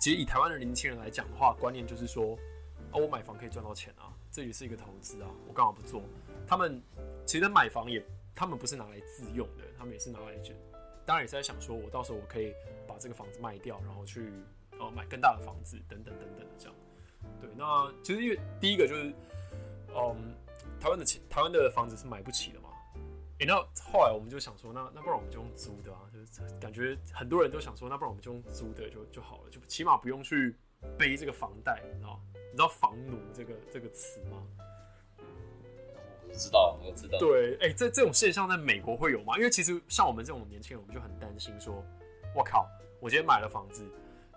[0.00, 2.36] 其实以台湾的年轻人来讲的话，观念就是说，
[2.92, 6.02] 哦，我买房可以赚到钱啊，这也是一个投资啊，我干嘛不做？
[6.46, 6.82] 他们
[7.26, 10.54] 其实买房也，他们不是拿来自用的，他们也是拿来就，
[11.06, 12.52] 当然也是在想说，我到时候我可以
[12.86, 14.32] 把这个房子卖掉，然后去
[14.78, 16.74] 呃买更大的房子，等等等等的这样。
[17.40, 19.12] 对，那其实因为第一个就是，
[19.94, 20.34] 嗯。
[20.80, 22.68] 台湾的钱，台湾的房子是买不起的嘛？
[23.44, 23.56] 哎，那
[23.92, 30.56] 后来我们就想说，那那不然我们就用租的啊，就是感觉很多人都想说，那不然我们就用租的就就好了，就起码不用去
[30.96, 32.18] 背这个房贷，你知道？
[32.50, 34.46] 你知道“房奴”这个这个词吗？
[36.26, 37.18] 我知道，我知道。
[37.18, 39.36] 对，哎，这这种现象在美国会有吗？
[39.36, 41.84] 因为其实像我们这种年轻人，我们就很担心说，
[42.34, 42.66] 我靠，
[43.00, 43.84] 我今天买了房子，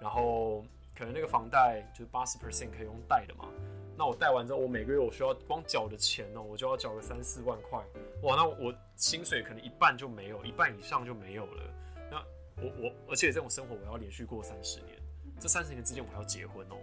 [0.01, 0.65] 然后
[0.95, 3.45] 可能那个房贷就是八十 percent 可以用贷的嘛。
[3.97, 7.79] 那我贷完之后，我每个月我需要光缴的钱呢，我就要缴个三四万块，
[8.21, 8.35] 哇！
[8.35, 11.63] 那我薪水可能一半就没有，一半以上就没有了。
[12.11, 12.17] 那
[12.63, 15.01] 我我，而且这种生活我要连续过三十年，
[15.39, 16.77] 这三十年之间我要结婚哦，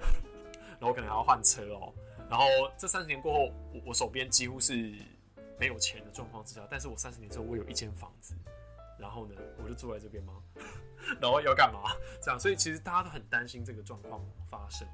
[0.80, 1.92] 然后可能还要换车哦，
[2.30, 2.46] 然后
[2.78, 3.40] 这三十年过后，
[3.74, 4.94] 我我手边几乎是
[5.60, 8.34] 没有钱的状况之下，但是我三十年之后我有一间房子，
[8.98, 10.42] 然后呢，我就住在这边吗？
[11.20, 11.82] 然后要干嘛？
[12.22, 14.88] 这样，所以其实大家都很担心这个状况发生。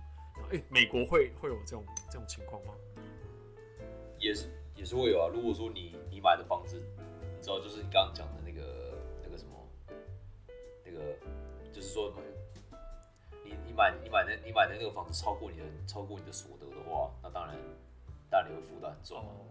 [0.52, 2.74] 哎，美国会会有这种这种情况吗？
[4.18, 5.28] 也是也是会有啊。
[5.32, 9.52] 如果说你你买的房子，你知道就是你刚刚讲的那个那个什么，
[10.84, 11.16] 那个
[11.72, 12.12] 就是说，
[13.42, 17.56] 你你买你买的你买的那个房子超过你的超过你的所得的话，那当然
[18.30, 19.18] 当然你会负担很重。
[19.18, 19.46] 哦，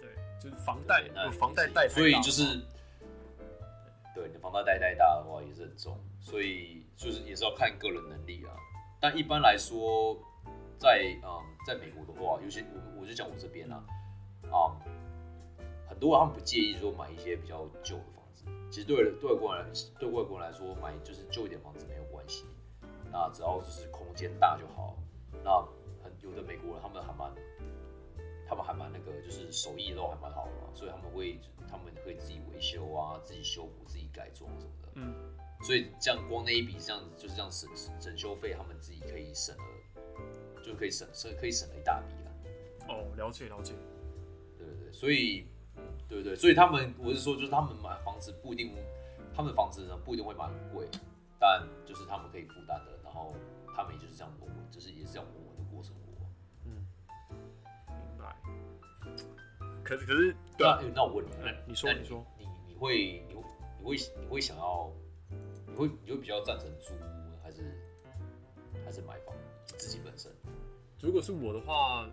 [0.00, 2.58] 对，就是房贷，那房贷贷所以就是
[4.14, 8.56] 对你的房贷贷太大的话也是很重，所以就是也是要看个人能力啊。
[9.02, 10.16] 但一般来说，
[10.78, 13.84] 在嗯，在美国的话，尤其我我就讲我这边啊，
[14.48, 14.78] 啊，
[15.88, 18.44] 很多人他们不介意说买一些比较旧的房子。
[18.70, 19.66] 其实对对外国人
[19.98, 22.44] 对外国人来说，买就是旧一点房子没有关系，
[23.10, 24.96] 那只要就是空间大就好。
[25.42, 25.50] 那
[26.04, 27.34] 很有的美国人他们还蛮，
[28.48, 34.88] 他们还蛮那个，就是手艺都还蛮好的嘛，所以他们会他们会自己维修啊，自己修补、自己改装什么的。
[34.94, 35.12] 嗯。
[35.62, 37.70] 所以这样光那一笔这样子就是这样省
[38.00, 42.32] 整修费，他们自己可以省了，就可以省省可以省了一大笔了。
[42.88, 43.72] 哦，了解了解。
[44.58, 45.46] 对对对，所以，
[46.08, 48.74] 对对对，所以他们我是说，就是他们买房子不一定，
[49.34, 50.88] 他们的房子呢不一定会买很贵，
[51.38, 53.32] 但就是他们可以负担的，然后
[53.76, 56.26] 他们也就是这样稳稳，就是也是这样稳稳的过生活。
[56.64, 56.86] 嗯，
[57.86, 58.36] 明白。
[59.84, 61.30] 可是可是，对啊，那我问你，
[61.68, 63.34] 你说你说，你你会你
[63.78, 64.92] 你会你会想要？
[65.72, 66.92] 你会你会比较赞成租
[67.42, 67.62] 还是
[68.84, 69.34] 还是买房？
[69.78, 70.30] 自己本身，
[71.00, 72.06] 如果是我的话，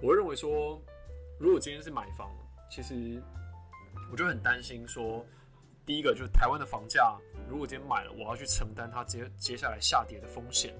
[0.00, 0.80] 我认为说，
[1.38, 2.30] 如果今天是买房，
[2.70, 3.20] 其实
[4.10, 5.26] 我就很担心说，
[5.84, 10.72] 第一个就是台湾的房价，如果今天买了，我要去承担它接接下来下跌的风险。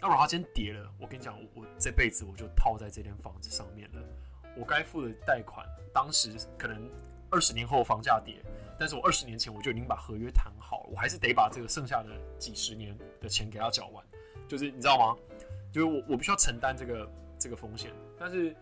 [0.00, 4.02] 那如果它今天跌了，我跟你讲，我这辈子我就套在这间房子上面了，
[4.56, 6.88] 我该付的贷款，当时可能
[7.30, 8.40] 二十年后房价跌。
[8.78, 14.04] 但是我二十年前我就已经把合约谈好了，我还是得把这个剩下的几十年的钱给他缴完，
[14.48, 15.16] 就是你知道吗？
[15.72, 17.90] 就是我我必须要承担这个这个风险。
[18.18, 18.54] 但是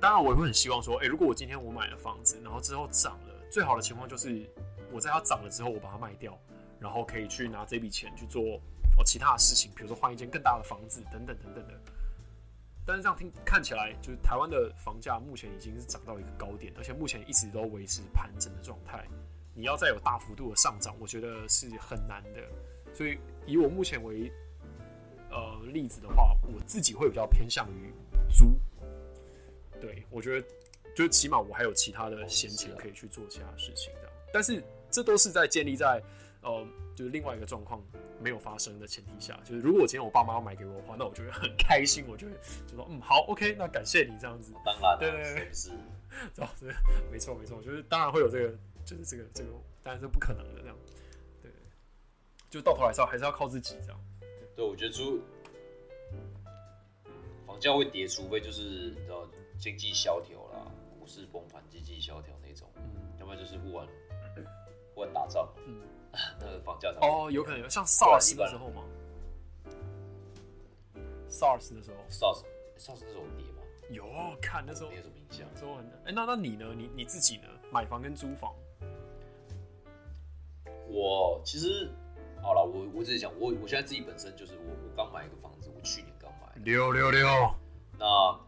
[0.00, 4.48] 当然我也会很希望说，哎，如果我今天我买了房子，然后之后涨了，最好的情况就是
[4.92, 6.38] 我在它涨了之后我把它卖掉，
[6.78, 8.42] 然后可以去拿这笔钱去做
[8.96, 11.74] 哦其他的事情，比如说换一间更大的房子等等等等的。
[12.88, 19.06] 但是这样听看起来，就是台湾的房价目前已经是涨到一个高点，而且目前一直都维持盘整的状态。
[19.52, 22.40] 你要再有大幅度的上涨，我觉得是很难的。
[22.94, 24.32] 所以以我目前为
[25.30, 27.92] 呃例子的话，我自己会比较偏向于
[28.32, 28.58] 租。
[29.78, 30.48] 对，我觉得
[30.96, 34.12] 就是起码我还有其他的闲钱可以去做其他事情这样。
[34.32, 36.02] 但是这都是在建立在
[36.40, 36.66] 呃
[36.98, 37.80] 就是另外一个状况
[38.20, 42.32] 没有发生的前提下，就是如果今天我爸妈要买给我的话，那我就会很开心，我就会
[42.66, 44.52] 就说嗯好，OK，那感谢你这样子。
[44.64, 45.82] 当然啦，对对对是不是？
[46.34, 46.74] 这样子，
[47.12, 50.76] 没错没错，就是当然会有这个，就是这个这个，当然是不可能的这样。
[51.40, 51.52] 对，
[52.50, 54.00] 就到头来是要还是要靠自己这样。
[54.56, 55.20] 对，我觉得租
[57.46, 59.24] 房价会跌，除非就是你知道
[59.56, 60.66] 经济萧条啦，
[60.98, 62.82] 股市崩盘、经济萧条那种，嗯
[63.20, 63.86] 要不然就是忽然
[64.96, 65.80] 忽然打仗，嗯，
[66.40, 68.82] 那 个房价才会哦，有可能有像 SARS 的时候吗
[71.28, 72.42] ？SARS 的时候 SARS
[72.78, 73.62] SARS 那时候有跌吗？
[73.90, 74.04] 有
[74.40, 75.46] 看那时候没有什么印象。
[75.52, 76.72] 那时候很哎，那那你呢？
[76.76, 77.44] 你你自己呢？
[77.70, 78.54] 买房跟租房？
[80.86, 81.90] 我其实
[82.40, 87.26] 好了，我我只是讲，我我现在自己本身就是我我刚买一个房子，我去年刚买，六六六，
[87.98, 88.40] 那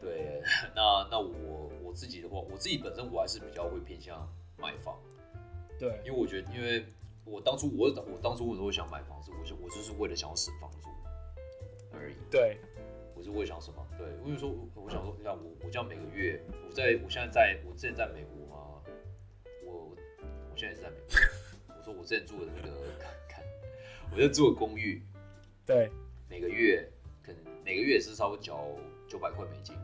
[0.00, 0.40] 对，
[0.74, 4.96] 那那我我自己的话，我自己本身我还是比较会偏向买房，
[5.78, 6.00] 对。
[6.04, 6.84] 因为我觉得，因为
[7.24, 10.88] 我当初我我当初我都会想买房子，我就我就是为了想要省房租
[11.92, 12.58] 而已，对，
[13.14, 13.86] 我是为了想什么？
[13.98, 18.82] 对，我就说我我想说，你看我我这样每个月，我在我现在在我之前在美国嘛，
[19.64, 19.96] 我
[20.50, 23.44] 我现在也是在美国，我说我之前住的那个看看，
[24.12, 25.02] 我在住的公寓，
[25.64, 25.90] 对，
[26.28, 26.88] 每个月
[27.22, 28.68] 可能每个月是差不多缴
[29.08, 29.74] 九百块美金，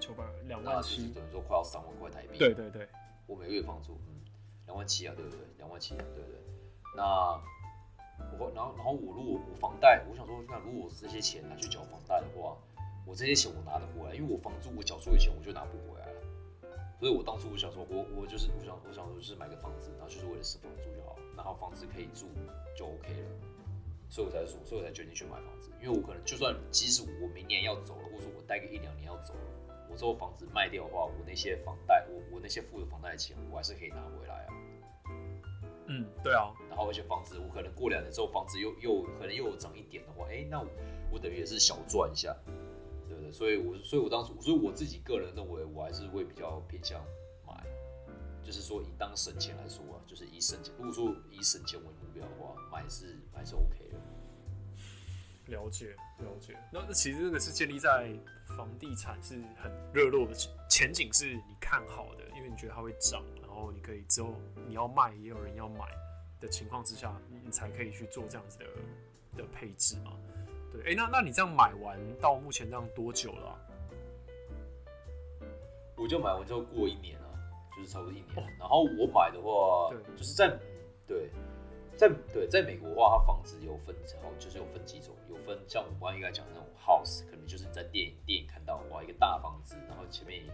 [0.00, 2.38] 九百两万七，等于说快要三万块台币。
[2.38, 2.88] 对，对对，
[3.26, 4.18] 我每个月房租，嗯，
[4.68, 5.40] 两万七啊，对不对？
[5.56, 6.38] 两万七，对不对？
[6.94, 7.40] 那
[8.38, 12.54] 我然后然后我如果我房贷，我想说，那如果我这些钱拿去缴房贷的话，
[13.06, 16.20] 我这些钱我拿得回来，因为我房租我缴出的钱我就拿不回来了。
[17.00, 22.26] 所以我当初我想说，我我就是我想我想说就是买个房子，然后就是为了省房租就好，然后房子可以住
[22.76, 23.28] 就 OK 了。
[24.10, 29.40] 所以我才说，所以我才决定去买房子，因为我可能就算即使我明年要走了，或者说我待个一两年要走了，
[29.88, 34.54] 我之后房子卖掉的话，我那些房贷，我我那些付的房贷的钱，我还是可以拿回来啊。
[35.88, 40.68] 嗯，对啊，然后而且房子，我可能过两年之后房子又又可能又有涨一点的话，哎，那我
[41.12, 42.36] 我等于也是小赚一下，
[43.08, 43.32] 对不对？
[43.32, 47.02] 所以我所以我当时，所以我自己个人认为，我还是会比较偏向
[47.46, 47.54] 买，
[48.44, 53.98] 就是说以当省钱来说啊，就是以省钱，如果说以省钱为目标的话，买是买是 OK 的。
[55.46, 56.54] 了解了解。
[56.70, 58.12] 那那其实这个是建立在
[58.54, 60.34] 房地产是很热络的
[60.68, 64.34] 前景，是你看好的，因为你觉得它会涨，然后你可以之后
[64.66, 65.86] 你要卖，也有人要买
[66.40, 68.66] 的情况之下，你你才可以去做这样子的
[69.38, 70.12] 的配置嘛。
[70.70, 73.58] 对，哎、那那你这样买完到目前这样多久了啊、
[75.96, 77.26] 我就买完之后过一年啊，
[77.76, 78.56] 就是差不多一年。
[78.58, 80.60] 然后我买的话，对就是在嗯
[81.06, 81.30] 对，
[81.96, 90.44] 在对在美国的话，它房子有分，好就是有分几种，有分像我刚刚应该讲的那种 house，可能就是你在电影电影看到哇一个大房子，然后前面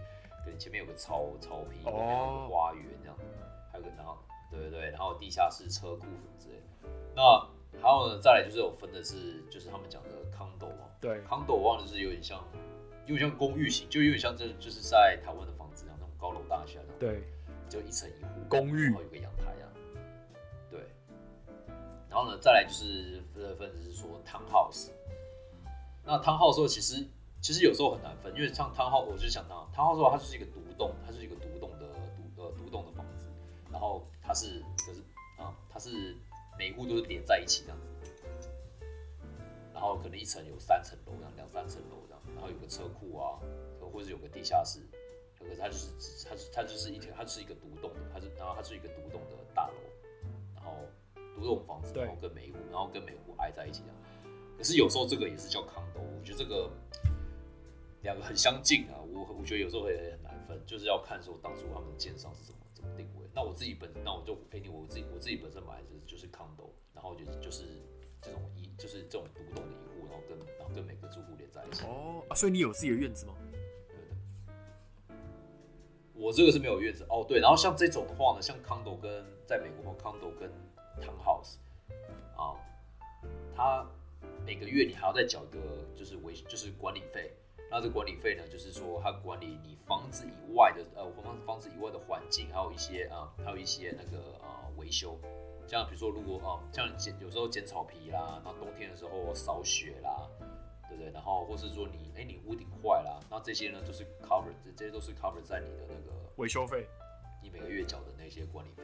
[0.45, 3.17] 可能前面有个草草坪，后有个花园这样，
[3.71, 4.19] 还有个然后
[4.51, 6.89] 对对对，然后地下室车库什么之类的。
[7.15, 7.39] 那
[7.81, 12.41] 还有呢，再来就是有分的是就是他们讲的 condo 嘛，对，condo 我忘了就是有点像，
[13.07, 17.23] 有点像公寓型，就有点像这就是在台湾的房子一样，那种高楼大厦对，
[17.67, 19.65] 就一层一户公寓然后有个阳台啊，
[20.69, 20.79] 对。
[22.09, 24.91] 然后呢，再来就是分的分是说 townhouse，
[26.03, 27.05] 那 townhouse 其实
[27.45, 31.85] 其实有时候很难分，因为像 townhouse 我就想到 townhouse 的话，它就是一个独栋，它是一个独栋的
[32.17, 33.27] 独呃独栋的房子，
[33.71, 34.99] 然后它是可是
[35.37, 36.17] 啊、它是
[36.57, 38.11] 每户都是连在一起这样子。
[39.71, 43.37] 然后可能一层有三层楼这样，两三层楼这样，然后有个车库啊，
[43.93, 44.79] 或者是有个地下室，
[45.37, 45.89] 可是它就是
[46.27, 49.75] 它是它就是一条，它是一个独栋的，它是然后它是一个独栋的大楼，
[50.55, 50.71] 然后
[51.37, 53.95] 独栋房子，然后跟每一户，然后跟每户挨在一起这样。
[54.57, 56.71] 可是有时候这个也是叫 condo，我觉得这个
[58.05, 63.25] 两个很相近啊，我我觉得有时候会很难分，就是要看说当初他们建商是怎么怎么定位。
[63.33, 67.63] 那我自己本那我就陪你我自己我自己本身买的就是就是 condo，然后就就是
[68.21, 71.83] 这种一就是这种独栋的一户，然后跟然后跟每个住户连在一起。
[71.83, 73.33] 哦啊，所以你有自己的院子吗？
[76.13, 80.47] 我这个是没有院子哦，对，然后像这种的话呢，像 condo 跟在美国的话，condo 跟
[81.01, 81.55] townhouse
[82.37, 82.53] 啊，
[83.55, 83.83] 它
[84.45, 85.59] 每个月你还要再缴一个
[85.95, 87.33] 就是维就是管理费。
[87.71, 95.19] 那这管理费呢，就是说它管理你房子以外的呃房房子以外的环境，还有一些啊、还有一些那个呃维修，
[95.67, 100.29] 像比如说如果啊、像剪有时候剪草皮啦，然后冬天的时候扫雪啦，
[100.87, 101.11] 对不对？
[101.11, 106.87] 然后或是说你哎你屋顶坏啦，那这些呢都是 cover 这些都是 cover 在你的那个维修费，
[107.43, 108.83] 你每个月缴的那些管理费、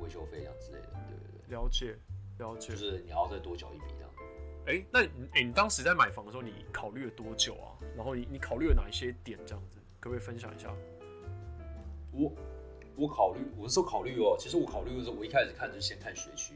[0.00, 1.96] 维修费这样之类的，对不对，了解
[2.38, 2.76] 了解就。
[2.76, 4.10] 是你要再多缴一笔这样。
[4.66, 7.76] 哎、那你哎、你当时在买房的时候，你考虑了多久啊？
[7.94, 9.38] 然后你你考虑了哪一些点？
[9.44, 10.74] 这样子，可不可以分享一下？
[12.12, 12.32] 我
[12.96, 16.54] 我考虑，我那时候考虑哦，其实我考虑的时候，我一开始看就是先看学区，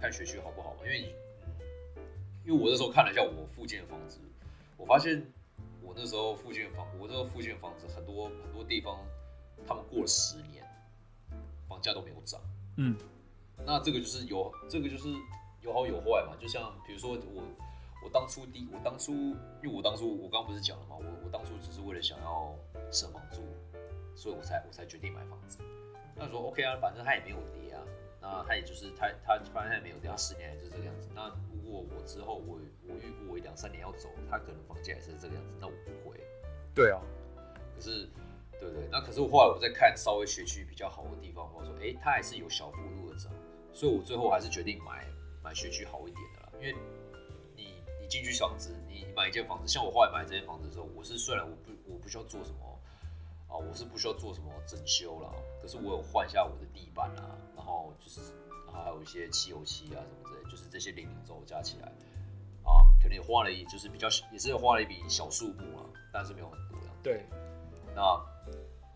[0.00, 1.14] 看学区好不好嘛，因为你，
[2.44, 4.18] 因为我那时候看了一下我附近的房子，
[4.76, 5.26] 我发现
[5.80, 8.98] 我那时候附近的房，我那时候附近的房子很多很多地方，
[9.66, 10.62] 他们过了十年，
[11.66, 12.38] 房价都没有涨。
[12.76, 12.94] 嗯，
[13.64, 15.08] 那这个就是有这个就是
[15.66, 17.42] 有好有坏嘛，就像比如说我
[18.04, 22.54] 我当初第我当初因为我当初我刚刚不是讲了嘛，我我当初只是为了想要
[22.92, 23.42] 省房租，
[24.14, 25.58] 所以我才我才决定买房子。
[26.14, 27.82] 那说 OK 啊，反正它也没有跌啊，
[28.22, 31.08] 那它也就是它它反正它也没有跌，它十年来就是这个样子。
[31.12, 36.20] 那如果我之后我我预估我两三年要走，它可能房价也是这个样子，那我不会。
[36.72, 37.02] 对啊，
[37.74, 38.08] 可是，
[38.60, 43.32] 对对，那可是我后来我在看稍微学区比较好的地方，我说，哎、它还是有小幅度的涨，
[43.72, 45.04] 所以我最后还是决定买
[45.46, 46.48] 买学区好一点的啦。
[46.54, 46.74] 因为
[47.54, 47.68] 你
[48.02, 52.80] 你进去房子，你买一间房子，像我后来买这间房子的时候，我是虽然我不我不需要做什么
[53.46, 55.30] 啊，我是不需要做什么整修啦，
[55.62, 58.20] 可是我有换一下我的地板啊，然后就是
[58.66, 61.86] 然后还有一些汽油漆啊什么之类，就是这些零零总加起来
[62.64, 66.96] 啊，可能也花了一就是比较也是花了一笔小数目啊，但是没有很多这样。
[67.04, 67.24] 对，
[67.94, 68.02] 那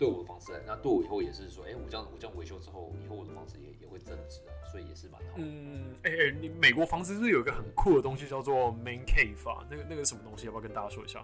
[0.01, 5.43] 对我的房子来，那对我以后也是说，哎、我这样我这样维修之后，以后我的房子也也会增值啊，所以也是蛮好的。
[5.45, 9.63] 嗯，哎、哎、你美国房子是有一个很酷的东西叫做 man cave 啊？
[9.71, 10.47] 那个那个什么东西？
[10.47, 11.23] 要不要跟大家说一下？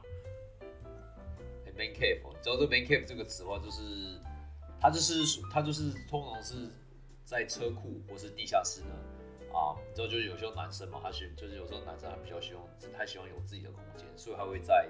[1.64, 4.20] 哎 man cave，你知道这 man cave 这个词的话，就是
[4.78, 6.68] 它就是它就是通常是
[7.24, 8.94] 在车库或是地下室呢，
[9.52, 12.62] 啊，你知道就是有时候男生嘛，他喜就是有时候男生他比较喜欢
[12.96, 14.88] 他喜欢有自己的空间，所以他会在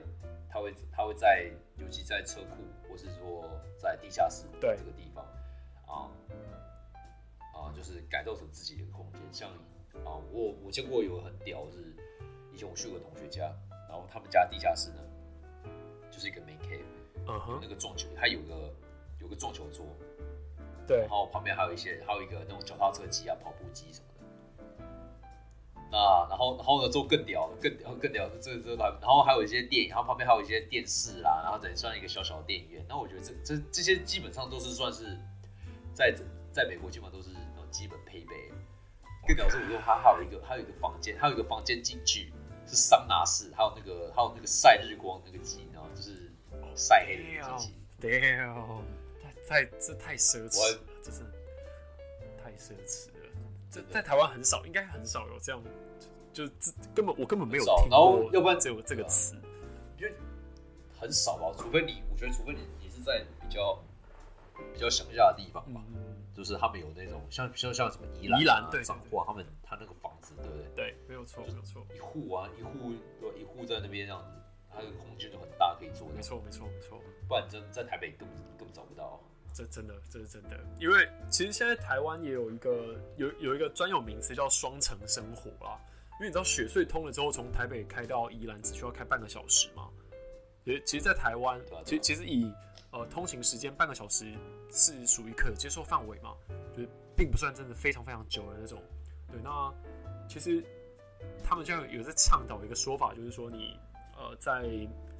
[0.48, 2.56] 他会他会在尤其在车库
[2.88, 5.24] 或是说在地下室对这个地方
[5.86, 6.10] 啊
[7.54, 9.20] 啊，就是改造成自己的空间。
[9.32, 9.50] 像
[10.04, 11.94] 啊，我我见过有个很屌，是
[12.52, 13.52] 以前我去过同学家，
[13.88, 15.02] 然后他们家地下室呢
[16.10, 16.84] 就是一个 main cave，
[17.26, 18.74] 有嗯哼，那个撞球，他有个
[19.20, 19.86] 有个撞球桌，
[20.86, 24.15] 对然，后旁边还有一些还有一个那种脚踏车机啊、跑步机什么的。
[25.90, 32.84] 那然后然后呢，就更屌，更屌更屌，这这这然后还有一些电影，然后旁边还有一些电视啦，然后等于算一个小小的电影院。
[32.88, 35.16] 那我觉得这这这些基本上都是算是
[35.94, 36.14] 在
[36.52, 38.52] 在美国基本上都是那种基本配备。
[39.26, 42.32] 更屌的是，我说它还有一个还有一个房间，还有一个房间进去
[42.66, 46.32] 是桑拿室，还有那个还有那个晒日光那个机，然后就是
[46.76, 47.74] 晒黑的那个机器。
[48.00, 48.82] Damn，
[49.48, 51.20] 太太这太奢侈我了，这是
[52.42, 53.08] 太奢侈
[53.90, 55.62] 在台湾很少，应该很少有这样，
[56.32, 59.34] 就就这根本我根本没有听然后过，要不然只有这个词。
[59.98, 60.14] 因为
[60.98, 63.82] 很少吧，除非你，我觉得除非你你是在比较
[64.72, 70.66] 比较乡下的地方吧，嗯，就是他们有那种像像像什么宜兰、啊、宜兰对对彰化，他们他那个房子，对不对？
[70.74, 74.28] 对，没有错，没有错，一户啊，一户对一户在那边这样子，
[74.70, 76.14] 它的空间就很大，可以做的。
[76.14, 77.00] 没错，没错，没错。
[77.26, 79.18] 不然你真在台北根本根本找不到。
[79.56, 85.80] 这真的，这是真的，因为其实现在台湾也有一个有有一个专有名词叫双城生活啦。
[86.18, 89.90] 因为你知道雪隧通了之后，从台北开到宜兰只需要开半个小时嘛。
[90.64, 92.50] 其实，其实，在台湾其实其实以
[92.90, 94.32] 呃通勤时间半个小时
[94.70, 96.34] 是属于可接受范围嘛，
[96.74, 98.82] 就是并不算真的非常非常久的那种。
[99.30, 99.70] 对，那
[100.26, 100.64] 其实
[101.44, 103.78] 他们就有在倡导一个说法，就是说你
[104.16, 104.64] 呃在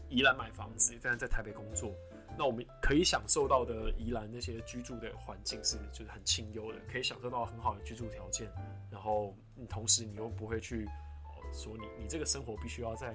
[0.08, 1.94] 宜兰买房子，但是在台北工作，
[2.38, 8.48] 那我们可以享受到的宜兰那些居住的环境是就是很清幽的，可以享受到很好的居住条件，
[8.90, 13.14] 然后你同时你又不会去、呃、说你你这个生活必须要在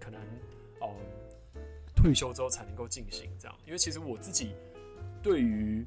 [0.00, 0.20] 可能
[0.80, 0.94] 哦、
[1.96, 4.54] 退休之后才能够进行这样，因为其实我自己
[5.22, 5.84] 对于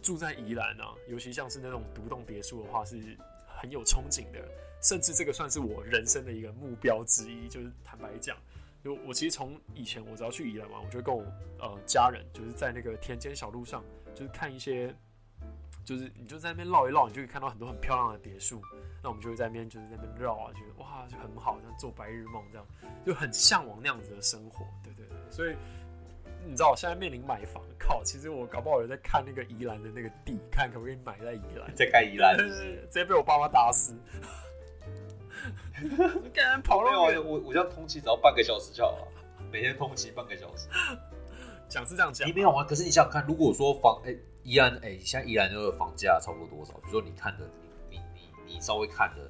[0.00, 2.96] 住在宜兰啊，尤其像是那种独栋别墅的话，是
[3.44, 4.48] 很有憧憬的，
[4.80, 7.48] 甚至这个算是我人生的一个目标之一。
[7.48, 8.36] 就是坦白讲，
[8.86, 11.24] 就我其实从以前我只要去宜兰玩，我就跟我
[11.58, 13.82] 呃家人就是在那个田间小路上，
[14.14, 14.94] 就是看一些，
[15.84, 18.62] 就是你就在那边绕一绕，你就可以看到很多很漂亮的别墅。
[19.02, 22.66] 那我们就会在那边就是在那边绕啊，觉得哇就很好，像做白日梦这样，
[23.04, 24.64] 就很向往那样子的生活。
[24.84, 25.56] 对对对，所以。
[26.48, 28.04] 你知道我现在面临买房，靠！
[28.04, 31.74] 其实我搞不好有在看那个宜兰的那个地，看可不可以买在宜兰。
[31.74, 33.98] 在盖宜兰，直接被我爸妈打死。
[36.34, 39.08] 干人跑没有啊那么远，我我这样通勤只要半个小时就好了，
[39.52, 40.68] 每天通勤半个小时。
[41.68, 42.64] 讲是这样讲你，没有啊？
[42.64, 46.74] 可是你想想看，如果说房哎、宜兰哎、现在宜兰那个房价差不多多少？
[46.74, 47.50] 比如说你看的，
[47.90, 49.28] 你你你你稍微看的，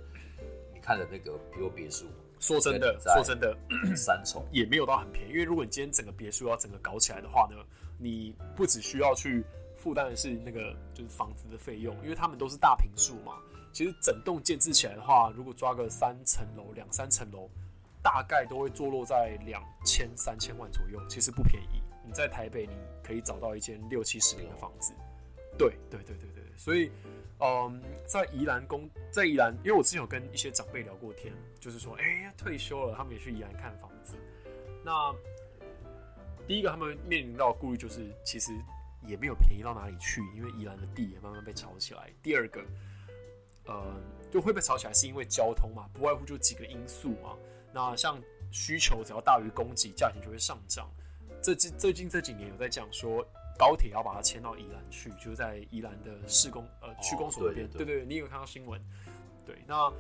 [0.75, 2.05] 你看的那个，比如别墅
[2.39, 3.57] 说真的说真的，
[3.97, 5.31] 三重，也没有到很便宜。
[5.33, 7.57] 因为如果你今天整个别墅要整个搞起来的话呢，
[7.99, 9.43] 你不只需要去
[9.75, 13.39] 负担的是那个就是房子的费用，因为他们都是大平数嘛。
[13.77, 17.47] 其实整栋建制起来的话，如果抓个三层楼、两三层楼，
[18.03, 21.83] 大概都会坐落在两千、三千万左右，其实不便宜。
[22.03, 22.73] 你在台北，你
[23.05, 24.95] 可以找到一间六七十平的房子。
[25.59, 26.91] 对对对对对，所以，
[27.39, 34.17] 嗯，在宜兰公，在宜兰，因为我之前有跟一些长辈聊过天，就是说，哎，退休了，他们也去宜兰看房子。
[34.83, 35.15] 那
[36.49, 38.53] 第一个，他们面临到顾虑就是，其实
[39.07, 42.11] 也没有便宜到哪里去，因为宜兰的地也慢慢被炒起来。
[42.23, 42.65] 第二个。
[43.67, 44.01] 呃，
[44.31, 47.37] 就会被炒起来，是因为交通嘛，不外乎就几个因素嘛。
[47.73, 48.19] 那像
[48.51, 50.89] 需求只要大于供给，价钱就会上涨。
[51.43, 53.25] 这近最近这几年有在讲说，
[53.59, 57.69] 高铁要把它迁到宜兰去，就是在宜兰的市公呃区公所那边。
[57.71, 58.81] 对对，你有看到新闻？
[59.45, 59.93] 对，那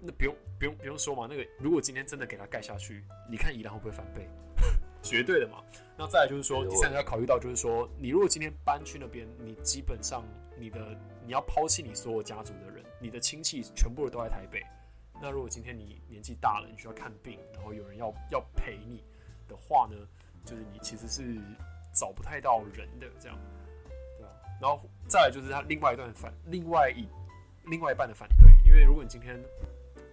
[0.00, 1.26] 那不用不用不用说嘛。
[1.30, 4.28] 那个如果今天真的给它盖下去，你看宜兰会不会翻倍？
[5.02, 5.62] 绝对的嘛。
[5.96, 10.24] 那再来就是说，第三个要考虑到就是说，你如果今天搬去那边，你基本上
[10.58, 12.84] 你的你要抛弃你所有家族的人。
[13.02, 14.64] 你的亲戚全部都在台北，
[15.20, 19.02] 那如果今天你年纪大了，你需要看病，然后有人要要陪你
[19.48, 19.96] 的话呢，
[20.44, 21.40] 就是你其实是
[21.92, 23.36] 找不太到人的这样，
[24.16, 24.32] 对吧？
[24.60, 27.08] 然后再来就是他另外一段反，另外一
[27.68, 29.42] 另外一半的反对，因为如果你今天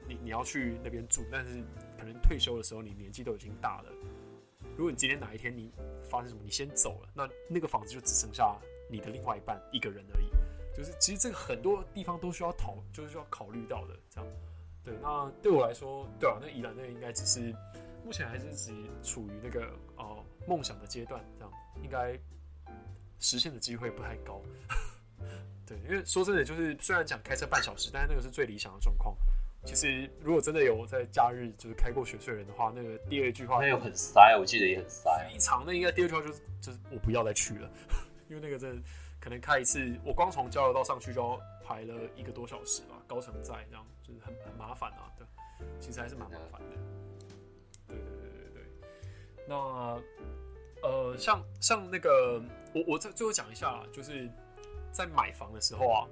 [0.07, 1.63] 你你要去那边住，但是
[1.95, 3.89] 可能退休的时候你年纪都已经大了，
[4.75, 5.71] 如果你今天哪一天你
[6.09, 8.57] 发生什么，你先走了，那那个房子就只剩下
[8.89, 10.38] 你的另外一半一个人而已。
[10.80, 14.30] 就是其实这个很多地方都需要讨，就是需要考虑到的这样。
[14.82, 17.53] 对，那对我来说，对啊，那宜兰那个应该只是
[18.05, 18.71] 目前还是只
[19.03, 21.53] 处于那个呃梦想的阶段，这样
[21.84, 22.17] 应该
[23.19, 24.41] 实现的机会不太高。
[25.67, 29.13] 对，因为说真的，就是虽然讲开车半小时，但是那个是最理想的状况。
[29.65, 35.65] 其实如果真的有在假日就是开过雪隧人的话，那个第二句话那又很塞，我记得也很塞，非常。
[35.67, 37.69] 那应该第二句话就是就是我不要再去了，
[38.32, 38.82] 因为那个真的。
[39.20, 45.28] 可能开一次，我光从交流道上去就要排了一个多小时吧，高层在这样，就是很很麻烦啊，对，
[45.80, 46.78] 其实还是蛮麻烦的。
[47.88, 48.63] 对对对对对。
[49.45, 50.01] 那
[50.82, 52.41] 呃，像像那个，
[52.74, 54.30] 我我再最后讲一下，就是
[54.91, 56.07] 在买房的时候啊，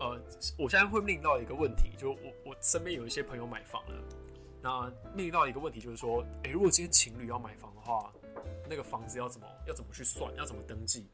[0.00, 0.20] 呃，
[0.58, 4.02] 我现在会面临到一个问题，就我我身边有一些朋友买房了，
[4.60, 4.82] 那
[5.14, 8.12] 面临到一个问题就是说，哎，如果今天情侣要买房的话，
[8.68, 11.06] 那个房子要怎么要怎么去算，要怎么登记？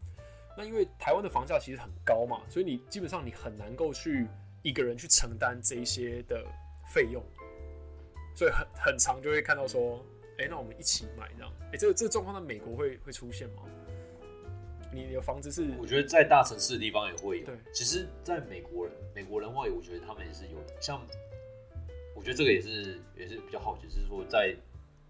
[0.57, 4.27] 那因为台湾的房价其实很高嘛，所以你基本上你很难够去
[4.63, 6.47] 一个人去承担这一些的
[6.93, 7.23] 费用，
[8.37, 10.05] 所以很很长就会看到说，
[10.39, 13.63] 哎，那我们一起买这样，哎，这个这个状况在美国会会出现吗？
[14.93, 15.71] 你的房子是？
[15.79, 17.47] 我觉得在大城市的地方也会有。
[17.47, 21.01] 对，其实在美国人，美国人话，我觉得他们也是有，像，
[22.15, 24.55] 我觉得这个也是也是比较好奇，是说在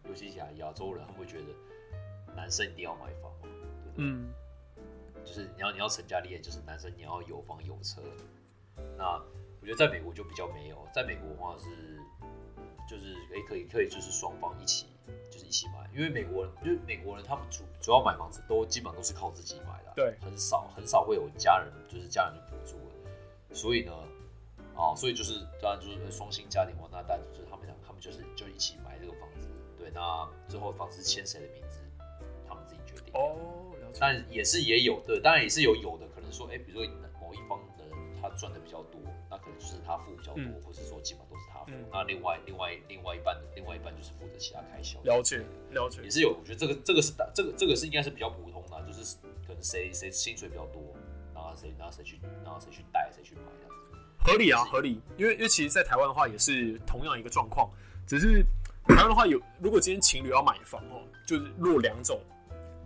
[0.09, 3.49] 尤其亚亚洲人，他们会觉得男生一定要买房嘛，
[3.97, 4.32] 嗯。
[5.25, 8.03] 就是你要你要成家立业，就是男生你要有房有车。
[8.97, 9.23] 那
[9.61, 12.01] 我觉得在美国就比较没有，在美国的话是，
[12.89, 14.87] 就是诶可以可以就是双方一起
[15.31, 23.93] 就是一起买，因为美国人就美国人他们主主要买房子都基本上都是靠自己买的，对，很少很少会有家人就是家人去补助的，所以呢，
[24.75, 29.47] 啊，所以就是当然就是双薪家庭嘛，那当然就是他们俩他们就是就一起买这个房子，
[29.79, 31.79] 对，那最后房子签谁的名字，
[32.49, 33.14] 他们自己决定。
[33.14, 33.72] 哦。
[33.99, 41.72] 但也是也有的，当然也是有有的，可能说，哎，比如说某一方的人他赚的比较多，那可能就是他付比较多，或是说基本上都是他付。
[41.93, 44.99] 那另外另外另外一半的另外一半就是负责其他开销。
[45.03, 49.16] 了解了解，也是有，我觉得这个这个是这个这个是应该是比较普通的，就是
[49.47, 50.82] 可能谁谁薪水比较多，
[51.34, 53.99] 然后谁然后谁去然后谁去带谁去买这样子。
[54.24, 57.68] 合理啊，合理，因为因为其实，在台湾的话也是同样一个状况，
[58.07, 58.43] 只是
[58.88, 62.20] 台湾的话有，如果今天情侣要买房哦，就是若两种。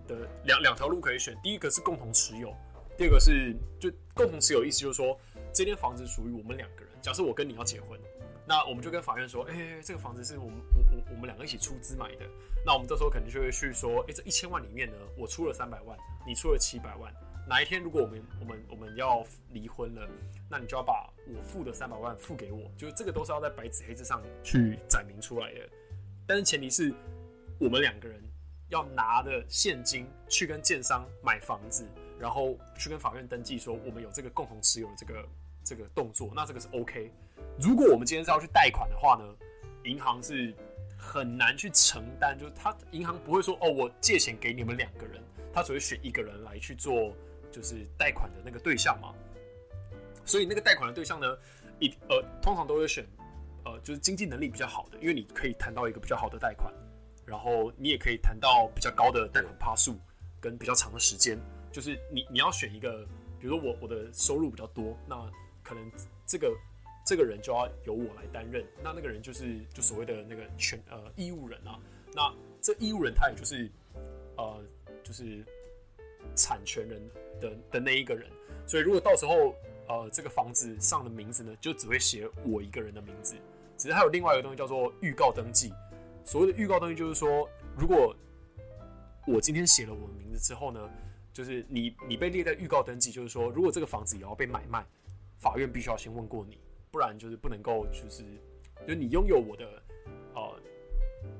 [0.06, 2.54] 的两两条路可以选，第一个是共同持有，
[2.96, 5.18] 第二个是就共同持有，意思就是说
[5.52, 6.90] 这间房子属于我们两个人。
[7.02, 8.00] 假设我跟你要结婚，
[8.46, 12.26] 那我们就跟法院说，哎，这个房子是我们我我我们两个一起出资买的。
[12.64, 15.96] 那我们这时候肯定就会去说，哎，这一千万里面呢，我出了三百万，
[16.26, 17.12] 你出了七百万。
[17.48, 20.08] 哪一天如果我们我们我们要离婚了，
[20.50, 25.60] 那你就要把我付的三百万付给我，就是这个都是要在白纸黑字上去载明出来的。
[26.26, 26.92] 但是前提是
[27.60, 28.20] 我们两个人。
[28.68, 31.86] 要拿的现金去跟建商买房子，
[32.18, 35.28] 然后去跟法院登记说我们有这个共同持有的这个
[35.64, 37.10] 这个动作，那这个是 OK。
[37.58, 39.24] 如果我们今天是要去贷款的话呢，
[39.84, 40.52] 银行是
[40.98, 47.14] 很难去承担，就是他银行不会说哦，我借钱给你们两个人，他只会选一个人来去做
[47.52, 49.14] 就是贷款的那个对象嘛。
[50.24, 51.38] 所以那个贷款的对象呢，
[51.78, 53.06] 一呃通常都会选
[53.64, 56.72] 呃就是经济能力比较好的，因为你可以谈到一个比较好的贷款。
[57.26, 59.98] 然后你也可以谈到比较高的贷款趴数，
[60.40, 61.38] 跟比较长的时间。
[61.72, 63.04] 就是你你要选一个，
[63.38, 65.30] 比如说我我的收入比较多，那
[65.62, 65.92] 可能
[66.24, 66.56] 这个
[67.04, 71.78] 这个人就要由我来担任，那那个人就是就所谓的那个权呃义务人啊，
[72.14, 73.70] 那这义务人他也就是
[74.36, 74.62] 呃
[75.04, 75.44] 就是
[76.34, 77.02] 产权人
[77.40, 78.26] 的的那一个人，
[78.66, 79.54] 所以如果到时候
[79.86, 83.34] 呃这个房子上的名字呢，就只会写我一个人的名字，
[83.76, 85.74] 只是还有另外一个东西叫做预告登记，
[86.26, 87.48] 所谓的预告登记就是说，
[87.78, 88.14] 如果
[89.26, 90.90] 我今天写了我的名字之后呢，
[91.32, 94.84] 就是你你被列在预告登记，就是说如果这个房子也要被买卖，
[95.38, 96.58] 法院必须要先问过你，
[96.90, 98.24] 不然就是不能够就是
[98.80, 99.82] 就是你拥有我的
[100.34, 100.60] 呃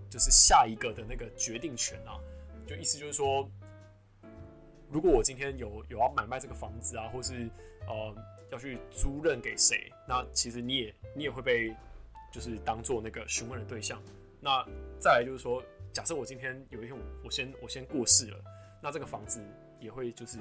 [0.09, 2.21] 就是下一个的那个决定权啊，
[2.65, 3.51] 就意思就是说，
[4.89, 7.51] 如果我今天有有要买卖这个房子啊，或是
[7.89, 8.15] 呃
[8.53, 11.75] 要去租赁给谁，那其实你也你也会被
[12.33, 14.01] 就是当做那个询问的对象。
[14.47, 14.65] 那
[15.01, 15.61] 再来就是说，
[15.93, 18.39] 假设我今天有一天我我先我先过世了，
[18.81, 19.45] 那这个房子
[19.81, 20.39] 也会就是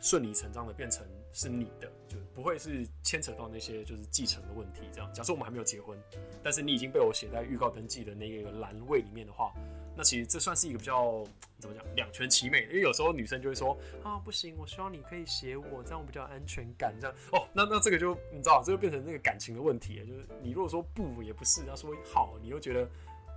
[0.00, 4.88] 顺理成章的变成是你的，就不会是牵扯到那些就是继承的问题。
[4.90, 5.98] 这样，假设我们还没有结婚，
[6.42, 9.52] 但是你已经被我写在预告登记的那个栏位里面的话，
[9.94, 11.22] 那其实这算是一个比较
[11.58, 12.62] 怎么讲两全其美。
[12.62, 16.94] 因为有时候女生就会说啊，不行，我希望你可以写我，这样我比较安全感。
[16.98, 20.06] 这样哦，那那这个就你知道，这就变成那个感情的问题了。
[20.06, 22.88] 就是你如果说不也不是，要说好，你又觉得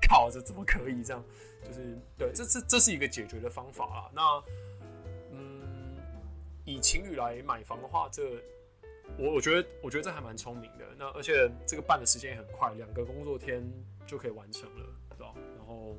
[0.10, 1.24] 靠，这怎么可以这样？
[1.64, 4.10] 就是对，这这这是一个解决的方法啊。
[4.12, 4.44] 那
[5.32, 5.96] 嗯，
[6.66, 8.42] 以情侣来买房的话，这
[9.20, 10.86] 我我觉得我觉得这还蛮聪明的。
[10.98, 13.64] 那而且这个办的时间也很快，两个工作天
[14.08, 15.34] 就可以完成了，对吧？
[15.58, 15.96] 然后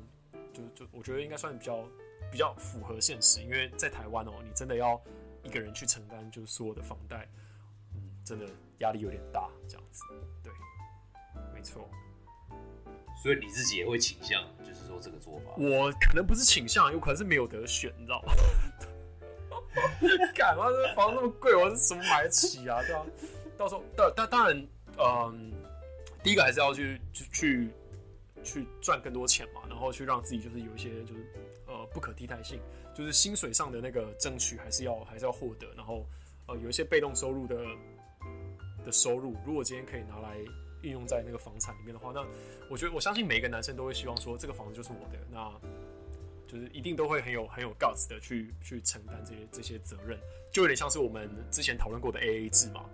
[0.51, 1.87] 就就我觉得应该算比较
[2.29, 5.01] 比较符合现实，因为在台湾哦，你真的要
[5.43, 7.25] 一个人去承担就是所有的房贷，
[7.95, 8.45] 嗯，真的
[8.79, 10.03] 压力有点大，这样子，
[10.43, 10.51] 对，
[11.53, 11.89] 没错。
[13.21, 15.51] 所以你自己也会倾向，就是说这个做法。
[15.57, 18.33] 我可能不是倾向，有可能是没有得选，你知道吗？
[20.35, 20.65] 干嘛？
[20.69, 22.81] 这房那么贵，我是怎么买得起啊？
[22.83, 23.05] 对啊，
[23.57, 25.51] 到时候，当当当然，嗯，
[26.21, 27.69] 第一个还是要去去去
[28.43, 31.25] 去赚更多钱嘛，然后去让自己就是有一些就是
[31.67, 32.59] 呃不可替代性，
[32.93, 36.05] 就是薪水上的那个争取还是要还是要获得，然后
[36.47, 37.55] 呃有一些被动收入的
[38.83, 40.37] 的收入，如果今天可以拿来
[40.81, 42.25] 运用在那个房产里面的话，那
[42.69, 45.51] 我觉得我相信每一个男生都会希望说这个房子就是我的，那
[46.47, 50.19] 就是一定都会很有很有 guts 的去去承担这些这些责任，
[50.51, 52.85] 就有点像是我们之前讨论过的 AA 制嘛。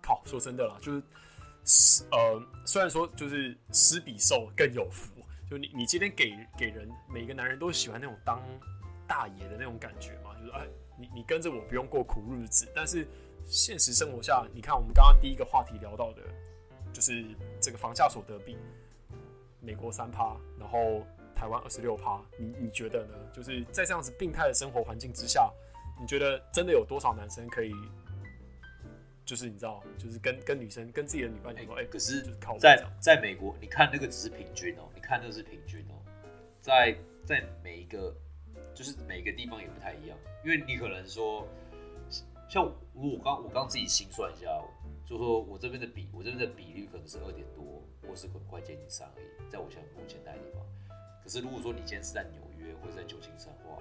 [0.00, 5.12] 靠，说真的啦，就是呃，虽然说就是施比受更有福，
[5.48, 8.42] 就你你今天给给人每个男人都喜欢那种当
[9.06, 10.66] 大爷的那种感觉嘛，就是哎，
[10.98, 13.06] 你你跟着我不用过苦日子，但是
[13.46, 16.22] 现实生活下，你看我们刚刚第一个话题聊到的，
[16.92, 17.24] 就是
[17.60, 18.56] 这个房价所得比，
[19.60, 23.14] 美国三趴，然后台湾二十六趴，你你觉得呢？
[23.32, 25.50] 就是在这样子病态的生活环境之下，
[26.00, 27.72] 你觉得真的有多少男生可以，
[29.24, 35.94] 就是你知道，就是跟跟女生跟自己的女伴讲说，哎、可是就是靠在，在美国，你看那个只是平均哦，你看那个是平均哦，
[36.60, 38.14] 在在每一个
[38.74, 41.46] 就是每一个地方也不太一样，因为你可能说，
[42.48, 42.64] 像
[42.94, 44.46] 我刚我刚自己心算一下，
[45.12, 50.64] 就说我这边的比我这边的比率可能是二点多，或是很快接近三而已，在我现在目前待的地方。
[51.22, 53.76] 可是如果说你今天是在纽约或者在旧金山的话，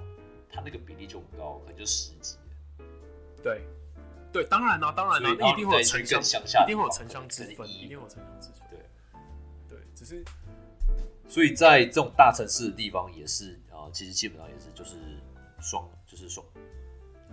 [0.52, 2.86] 它那个比例就很高，可能就十几了。
[3.42, 3.62] 对
[4.34, 8.68] 对，当然啦、当然啦、一定会有城乡，一定会有城乡之分，一一定会有城乡之分。
[8.70, 8.80] 对
[9.70, 10.26] 对，只是
[11.30, 14.98] 所以在这种大城市的地方也是啊、呃其实基本上也是就是
[15.62, 16.46] 双就是双，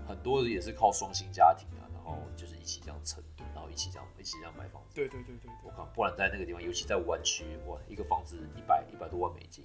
[0.06, 3.22] 很多人也是靠双薪家庭啊，然后就是一起这样撑，
[3.54, 4.94] 然后一起这样一起这样买房子。
[4.94, 9.64] 对对对对对，我靠，不然在那个地方，尤其在湾区，哇，一个房子一百一百多万美金，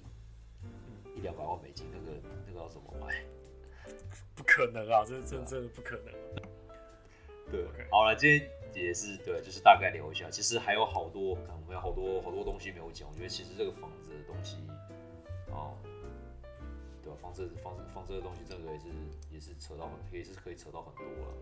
[1.16, 3.24] 一两百万美金，那个那个要怎么买？
[4.34, 6.12] 不可能啊，这这真的不可能。
[7.50, 10.28] 对好了，今天也是对，就是大概聊一下。
[10.30, 13.08] 其实还有好多，看我们有好多好多东西没有讲。
[13.08, 14.56] 我觉得其实这个房子的东西，
[15.50, 15.76] 哦，
[17.02, 18.86] 对吧、房子房子房子的东西，这个也是
[19.30, 21.34] 也是扯到很，也是可以扯到很多了。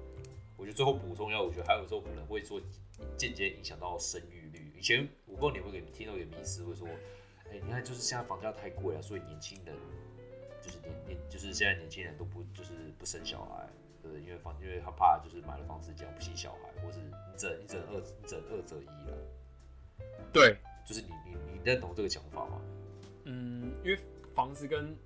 [0.63, 2.61] 我觉得最后补充一下，我觉得还有时候可能会说
[3.17, 4.73] 间接影响到生育率。
[4.79, 6.87] 以前我不知道你会给听到一个迷思，会说，
[7.51, 9.75] 哎、你看就是现在房价太贵了，所以年轻人
[10.63, 13.69] 就是年年就是现在年轻人都不就是不生小孩，
[14.01, 19.19] 对，因为房因为他怕就是买了房子养不起小孩，或是你整你整二你整二择一了，
[20.33, 20.57] 对，
[20.87, 22.61] 就是你你你认同这个讲法吗？
[23.25, 23.99] 嗯，因为
[24.33, 24.97] 房子跟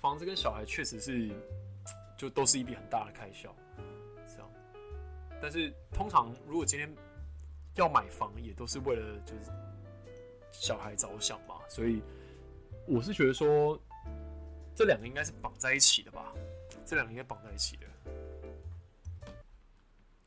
[0.00, 1.30] 房子跟小孩确实是
[2.16, 3.54] 就都是一笔很大的开销。
[5.40, 6.92] 但是通常如果今天
[7.74, 9.50] 要买房，也都是为了就是
[10.50, 12.02] 小孩着想嘛，所以
[12.86, 13.78] 我是觉得说
[14.74, 16.32] 这两个应该是绑在一起的吧，
[16.84, 17.86] 这两个应该绑在一起的。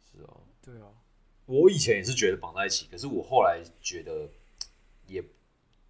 [0.04, 0.88] 是啊，对啊，
[1.46, 4.30] 我以前也是觉得绑在一起，可是我后来觉得
[5.08, 5.24] 也，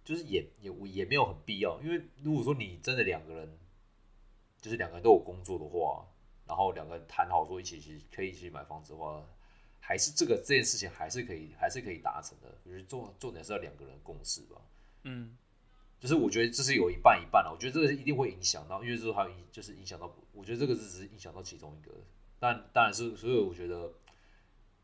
[0.04, 3.58] 就是也也我也没有很必要，因为如果说你真的两个人，
[4.60, 6.06] 就是两个人都有工作的话，
[6.50, 9.24] 然后两个人谈好说一起去可以一起买房子的话，
[9.78, 14.60] 还是这个这件事情还是可以还是可以达成的，就是重重点是要两个人共识吧。
[15.04, 15.36] 嗯，
[16.00, 21.94] 就是我觉得这是有一半一半了，我觉得这个一定会影响到，因为之后还有就是影响到，我觉得这个只是影响到其中一个，
[22.40, 23.92] 但当然是，所以我觉得，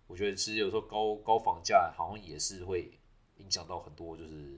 [0.06, 2.96] 我觉得其实有时候高高房价好像也是会
[3.38, 4.56] 影响到很多，就是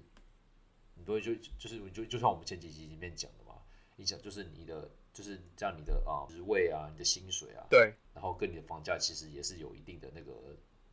[0.95, 3.55] 很多就就是就就像我们前几集里面讲的嘛，
[3.97, 10.33] 影响就是你的就是这样你的啊职位啊，你的薪水啊，对，然后跟你的房价其实也是有一定的那个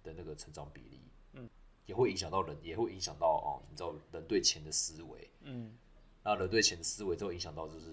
[0.01, 0.99] 的那个成长比例，
[1.33, 1.47] 嗯，
[1.85, 5.29] 也会影响到人，也会影响到哦，你知道人对钱的思维。
[5.41, 5.77] 嗯，
[6.23, 7.87] 那人对钱的思维之后影响到就是，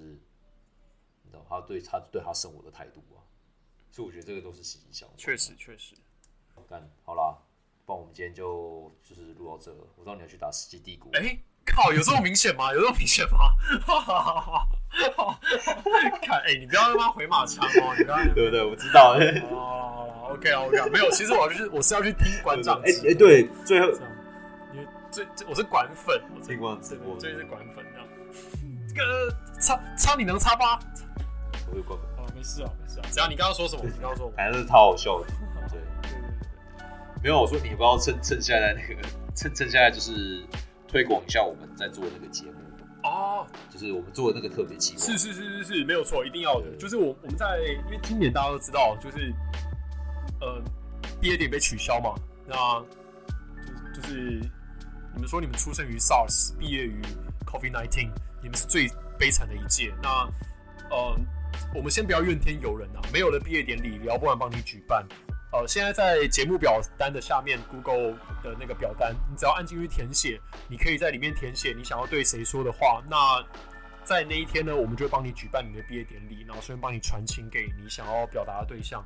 [1.23, 3.21] 你知道他对他对他生活的态度啊，
[3.91, 5.19] 所以我觉得这个都是息息相关。
[5.19, 5.95] 确实确实。
[6.67, 7.37] 干好啦，
[7.85, 9.71] 不然我们今天就就是录到这。
[9.75, 12.73] 我知道你要去打《世纪帝国》，哎、靠，有这么明显吗？
[12.73, 13.39] 有这么明显吗？
[16.23, 17.95] 看，哎、你不要他妈回马枪哦！
[17.97, 18.17] 你不要。
[18.35, 18.63] 对不对？
[18.65, 19.17] 我知道。
[19.51, 23.89] 哦，OK 啊 OK 啊，没有，其实我就是我是要去听馆长哎哎，对，最后
[24.73, 28.07] 因为最最我是馆粉，我听馆直播，最是馆粉这样。
[28.89, 30.79] 这个插插你能插吧？
[31.71, 33.07] 我就关门，哦，没事啊，没事啊。
[33.11, 34.31] 只要你刚刚说什么，你刚刚说？
[34.37, 35.27] 反正是超好笑的。
[35.71, 36.83] 对，对对对
[37.23, 39.01] 没有我说你不要趁趁现在那个
[39.35, 40.45] 趁趁现在就是
[40.93, 42.61] 推广一下我们在做的那个节目，
[43.03, 45.01] 哦，就是我们做的那个特别计划。
[45.01, 46.77] 是是是是是，没有错，一定要的。
[46.77, 49.33] 就是我我们在，因为今年大家都知道，就是
[50.43, 50.63] 呃
[51.19, 52.15] 毕业典礼被取消嘛，
[52.47, 52.55] 那
[53.95, 54.15] 就是就是
[55.15, 57.01] 你们说你们出生于 SARS，毕业于
[57.47, 58.11] COVID-19，
[58.43, 58.87] 你们是最
[59.19, 59.95] 悲惨的一届。
[60.03, 60.09] 那
[60.91, 61.17] 呃，
[61.75, 65.07] 我们先不要怨天尤人啊，没有了毕业典礼，聊不完帮你举办。
[65.53, 73.03] 呃，现在在节目表单的下面，Google 的那个表单，你只要按进去填写，你可以在里面填写你想要对谁说的话。
[73.11, 73.45] 那
[74.03, 79.05] 在那一天呢，我们就会帮你举办你的毕业典礼，然后顺便帮你传情给你想要表达的对象。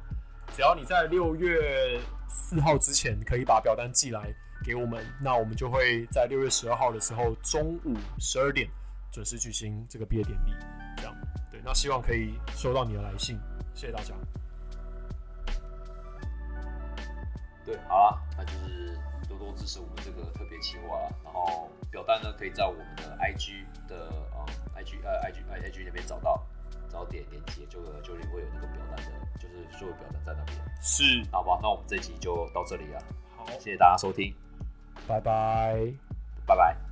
[0.54, 4.32] 只要你在六月四号之前可以把表单寄来
[4.64, 8.68] 给我们，那我们就会在六月十二号的时候中午十二点
[9.10, 10.52] 准时举行这个毕业典礼。
[10.98, 11.14] 这样，
[11.50, 13.36] 对，那希望可以收到你的来信，
[13.74, 14.14] 谢谢大家。
[17.66, 18.96] 对，好啦，那就是
[19.28, 21.10] 多多支持我们这个特别企划了。
[21.24, 24.46] 然后表单呢，可以在我们的 IG 的呃
[24.80, 26.40] IG 呃 IG IG 那边找到，
[26.88, 30.56] 只要点连接就就会有那个表单的，就是所有表单在那边。
[30.80, 33.02] 是，好吧，那我们这集就到这里了，
[33.36, 34.32] 好，谢谢大家收听，
[35.08, 35.92] 拜拜。
[36.46, 36.85] 拜拜。